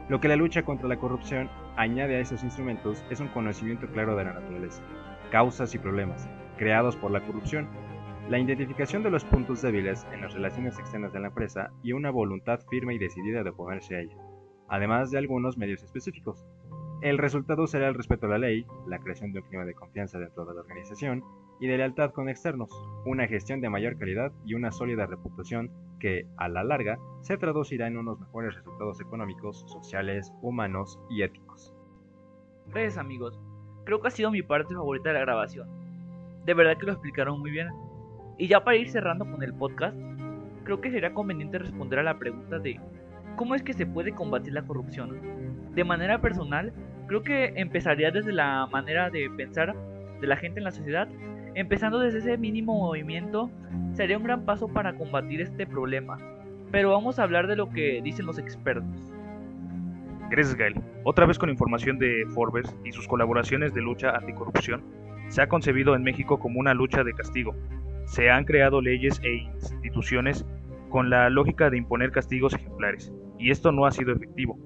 Lo 0.09 0.19
que 0.19 0.29
la 0.29 0.37
lucha 0.37 0.63
contra 0.63 0.89
la 0.89 0.97
corrupción 0.97 1.51
añade 1.77 2.17
a 2.17 2.21
esos 2.21 2.43
instrumentos 2.43 3.05
es 3.11 3.21
un 3.21 3.29
conocimiento 3.29 3.87
claro 3.89 4.17
de 4.17 4.25
la 4.25 4.33
naturaleza, 4.33 4.83
causas 5.31 5.75
y 5.75 5.79
problemas 5.79 6.27
creados 6.57 6.97
por 6.97 7.11
la 7.11 7.21
corrupción, 7.21 7.69
la 8.31 8.39
identificación 8.39 9.03
de 9.03 9.11
los 9.11 9.27
puntos 9.27 9.61
débiles 9.61 10.07
en 10.11 10.23
las 10.23 10.33
relaciones 10.33 10.79
externas 10.79 11.13
de 11.13 11.21
la 11.21 11.29
empresa 11.29 11.71
y 11.83 11.93
una 11.93 12.11
voluntad 12.11 12.61
firme 12.71 12.95
y 12.95 12.99
decidida 12.99 13.43
de 13.43 13.51
oponerse 13.51 13.95
a 13.95 14.01
ella, 14.01 14.17
además 14.69 15.11
de 15.11 15.19
algunos 15.19 15.57
medios 15.57 15.83
específicos. 15.83 16.45
El 17.03 17.19
resultado 17.19 17.67
será 17.67 17.89
el 17.89 17.95
respeto 17.95 18.27
a 18.27 18.31
la 18.31 18.39
ley, 18.39 18.67
la 18.87 18.99
creación 18.99 19.33
de 19.33 19.41
un 19.41 19.47
clima 19.47 19.65
de 19.65 19.75
confianza 19.75 20.19
dentro 20.19 20.45
de 20.47 20.55
la 20.55 20.61
organización 20.61 21.23
y 21.61 21.67
de 21.67 21.77
lealtad 21.77 22.11
con 22.11 22.29
externos, 22.29 22.71
una 23.05 23.27
gestión 23.27 23.61
de 23.61 23.71
mayor 23.71 23.99
calidad 23.99 24.33
y 24.45 24.55
una 24.55 24.73
sólida 24.73 25.07
reputación 25.07 25.71
que, 26.01 26.27
a 26.37 26.49
la 26.49 26.65
larga, 26.65 26.99
se 27.21 27.37
traducirá 27.37 27.87
en 27.87 27.99
unos 27.99 28.21
mejores 28.21 28.55
resultados 28.55 29.01
económicos, 29.01 29.65
sociales, 29.69 30.33
humanos 30.43 30.99
y 31.11 31.23
éticos. 31.23 31.75
Gracias 32.69 32.99
amigos, 32.99 33.41
creo 33.85 34.01
que 34.01 34.09
ha 34.09 34.11
sido 34.11 34.31
mi 34.31 34.43
parte 34.43 34.75
favorita 34.75 35.11
de 35.11 35.15
la 35.15 35.21
grabación. 35.21 35.69
De 36.45 36.55
verdad 36.55 36.77
que 36.79 36.87
lo 36.87 36.93
explicaron 36.93 37.41
muy 37.41 37.51
bien. 37.51 37.69
Y 38.39 38.49
ya 38.49 38.63
para 38.63 38.77
ir 38.77 38.91
cerrando 38.91 39.25
con 39.25 39.43
el 39.43 39.55
podcast, 39.55 39.97
creo 40.65 40.81
que 40.81 40.91
sería 40.91 41.15
conveniente 41.15 41.59
responder 41.59 42.01
a 42.01 42.03
la 42.03 42.19
pregunta 42.19 42.59
de 42.59 42.79
¿cómo 43.37 43.55
es 43.55 43.63
que 43.63 43.73
se 43.73 43.87
puede 43.87 44.13
combatir 44.13 44.53
la 44.53 44.63
corrupción? 44.63 45.21
De 45.75 45.85
manera 45.85 46.21
personal, 46.21 46.73
creo 47.07 47.23
que 47.23 47.53
empezaría 47.57 48.11
desde 48.11 48.33
la 48.33 48.67
manera 48.67 49.11
de 49.11 49.31
pensar 49.31 49.75
de 50.21 50.27
la 50.27 50.37
gente 50.37 50.61
en 50.61 50.65
la 50.65 50.73
sociedad 50.73 51.09
Empezando 51.57 52.01
desde 52.01 52.19
ese 52.19 52.37
mínimo 52.37 52.79
movimiento, 52.79 53.51
sería 53.95 54.19
un 54.19 54.25
gran 54.25 54.45
paso 54.45 54.69
para 54.69 54.95
combatir 54.95 55.41
este 55.41 55.67
problema. 55.67 56.19
Pero 56.71 56.91
vamos 56.91 57.19
a 57.19 57.23
hablar 57.23 57.47
de 57.47 57.57
lo 57.57 57.71
que 57.71 58.03
dicen 58.03 58.27
los 58.27 58.39
expertos. 58.39 59.15
Gracias, 60.29 60.55
Gael. 60.55 60.75
Otra 61.05 61.25
vez 61.25 61.39
con 61.39 61.49
información 61.49 61.99
de 61.99 62.27
Forbes 62.35 62.77
y 62.85 62.93
sus 62.93 63.09
colaboraciones 63.09 63.73
de 63.73 63.81
lucha 63.81 64.11
anticorrupción, 64.11 64.85
se 65.29 65.41
ha 65.41 65.49
concebido 65.49 65.95
en 65.95 66.03
México 66.03 66.39
como 66.39 66.61
una 66.61 66.75
lucha 66.75 67.03
de 67.05 67.15
castigo. 67.15 67.55
Se 68.05 68.29
han 68.29 68.45
creado 68.45 68.83
leyes 68.83 69.19
e 69.25 69.37
instituciones 69.37 70.45
con 70.91 71.09
la 71.09 71.31
lógica 71.31 71.71
de 71.71 71.79
imponer 71.79 72.13
castigos 72.13 72.53
ejemplares, 72.53 73.15
y 73.39 73.51
esto 73.51 73.73
no 73.73 73.87
ha 73.87 73.91
sido 73.91 74.13
efectivo 74.13 74.59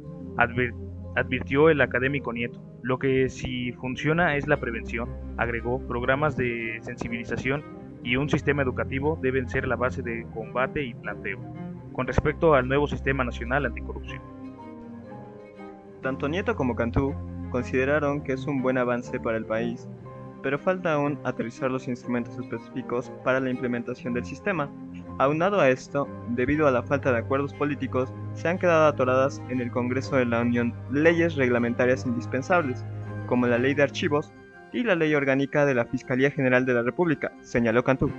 advirtió 1.16 1.70
el 1.70 1.80
académico 1.80 2.32
Nieto. 2.32 2.60
Lo 2.82 2.98
que 2.98 3.28
si 3.28 3.72
funciona 3.72 4.36
es 4.36 4.46
la 4.46 4.58
prevención, 4.58 5.08
agregó, 5.36 5.80
programas 5.86 6.36
de 6.36 6.78
sensibilización 6.82 7.62
y 8.02 8.16
un 8.16 8.30
sistema 8.30 8.62
educativo 8.62 9.18
deben 9.20 9.48
ser 9.48 9.66
la 9.66 9.76
base 9.76 10.02
de 10.02 10.26
combate 10.32 10.82
y 10.82 10.94
planteo, 10.94 11.38
con 11.92 12.06
respecto 12.06 12.54
al 12.54 12.68
nuevo 12.68 12.86
sistema 12.86 13.24
nacional 13.24 13.66
anticorrupción. 13.66 14.22
Tanto 16.02 16.28
Nieto 16.28 16.56
como 16.56 16.74
Cantú 16.74 17.14
consideraron 17.50 18.22
que 18.22 18.32
es 18.32 18.46
un 18.46 18.62
buen 18.62 18.78
avance 18.78 19.20
para 19.20 19.36
el 19.36 19.44
país, 19.44 19.86
pero 20.42 20.58
falta 20.58 20.94
aún 20.94 21.18
aterrizar 21.24 21.70
los 21.70 21.88
instrumentos 21.88 22.38
específicos 22.38 23.10
para 23.24 23.40
la 23.40 23.50
implementación 23.50 24.14
del 24.14 24.24
sistema, 24.24 24.70
Aunado 25.20 25.60
a 25.60 25.68
esto, 25.68 26.08
debido 26.28 26.66
a 26.66 26.70
la 26.70 26.82
falta 26.82 27.12
de 27.12 27.18
acuerdos 27.18 27.52
políticos, 27.52 28.10
se 28.32 28.48
han 28.48 28.58
quedado 28.58 28.86
atoradas 28.86 29.42
en 29.50 29.60
el 29.60 29.70
Congreso 29.70 30.16
de 30.16 30.24
la 30.24 30.40
Unión 30.40 30.72
leyes 30.90 31.34
reglamentarias 31.34 32.06
indispensables, 32.06 32.86
como 33.26 33.46
la 33.46 33.58
Ley 33.58 33.74
de 33.74 33.82
Archivos 33.82 34.32
y 34.72 34.82
la 34.82 34.94
Ley 34.94 35.14
Orgánica 35.14 35.66
de 35.66 35.74
la 35.74 35.84
Fiscalía 35.84 36.30
General 36.30 36.64
de 36.64 36.72
la 36.72 36.80
República, 36.80 37.32
señaló 37.42 37.84
Cantú. 37.84 38.10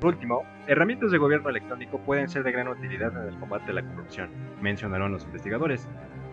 Por 0.00 0.14
último, 0.14 0.42
herramientas 0.66 1.12
de 1.12 1.18
gobierno 1.18 1.50
electrónico 1.50 2.00
pueden 2.00 2.28
ser 2.28 2.42
de 2.42 2.50
gran 2.50 2.66
utilidad 2.66 3.16
en 3.16 3.32
el 3.32 3.38
combate 3.38 3.70
a 3.70 3.74
la 3.74 3.82
corrupción, 3.82 4.28
mencionaron 4.60 5.12
los 5.12 5.22
investigadores. 5.22 5.88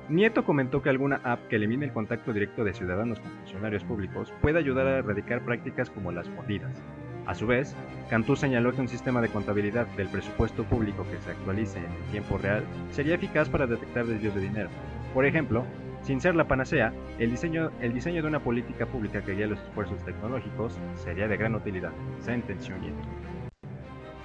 Nieto 0.10 0.44
comentó 0.44 0.82
que 0.82 0.90
alguna 0.90 1.22
app 1.24 1.48
que 1.50 1.58
elimine 1.58 1.86
el 1.86 1.94
contacto 1.94 2.34
directo 2.34 2.64
de 2.64 2.74
ciudadanos 2.74 3.20
con 3.20 3.30
funcionarios 3.30 3.84
públicos 3.84 4.34
puede 4.42 4.58
ayudar 4.58 4.88
a 4.88 4.98
erradicar 4.98 5.46
prácticas 5.46 5.92
como 5.92 6.12
las 6.12 6.28
mordidas. 6.30 6.82
A 7.28 7.36
su 7.36 7.46
vez, 7.46 7.76
Cantú 8.10 8.36
señaló 8.36 8.74
que 8.74 8.82
un 8.82 8.88
sistema 8.88 9.22
de 9.22 9.30
contabilidad 9.30 9.86
del 9.96 10.10
presupuesto 10.10 10.64
público 10.64 11.06
que 11.12 11.22
se 11.22 11.30
actualice 11.30 11.78
en 11.78 12.12
tiempo 12.12 12.40
real 12.40 12.64
sería 12.90 13.16
eficaz 13.16 13.50
para 13.50 13.68
detectar 13.68 14.08
desvíos 14.08 14.34
de 14.34 14.42
dinero. 14.42 14.70
Por 15.14 15.28
ejemplo, 15.28 15.64
sin 16.02 16.20
ser 16.20 16.34
la 16.34 16.48
panacea, 16.48 16.92
el 17.20 17.30
diseño, 17.30 17.70
de 17.70 18.28
una 18.28 18.40
política 18.40 18.88
pública 18.88 19.22
que 19.22 19.36
guíe 19.36 19.46
los 19.46 19.60
esfuerzos 19.60 20.04
tecnológicos 20.06 20.80
sería 20.96 21.28
de 21.28 21.38
gran 21.38 21.54
utilidad, 21.54 21.92
sentenció 22.20 22.76
Nieto. 22.80 22.98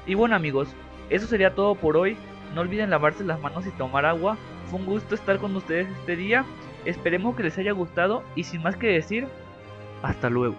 Y 0.07 0.15
bueno 0.15 0.35
amigos, 0.35 0.75
eso 1.11 1.27
sería 1.27 1.55
todo 1.55 1.75
por 1.75 1.99
hoy. 1.99 2.17
No 2.55 2.63
olviden 2.63 2.89
lavarse 2.89 3.23
las 3.23 3.39
manos 3.41 3.67
y 3.67 3.71
tomar 3.73 4.07
agua. 4.07 4.39
Fue 4.71 4.81
un 4.81 4.87
gusto 4.87 5.15
estar 5.15 5.39
con 5.39 5.55
ustedes 5.57 5.89
este 6.01 6.17
día. 6.17 6.45
Esperemos 6.85 7.37
que 7.37 7.45
les 7.45 7.57
haya 7.59 7.73
gustado 7.73 8.23
y 8.35 8.45
sin 8.45 8.63
más 8.63 8.77
que 8.77 8.89
decir, 8.89 9.27
hasta 10.03 10.29
luego. 10.29 10.57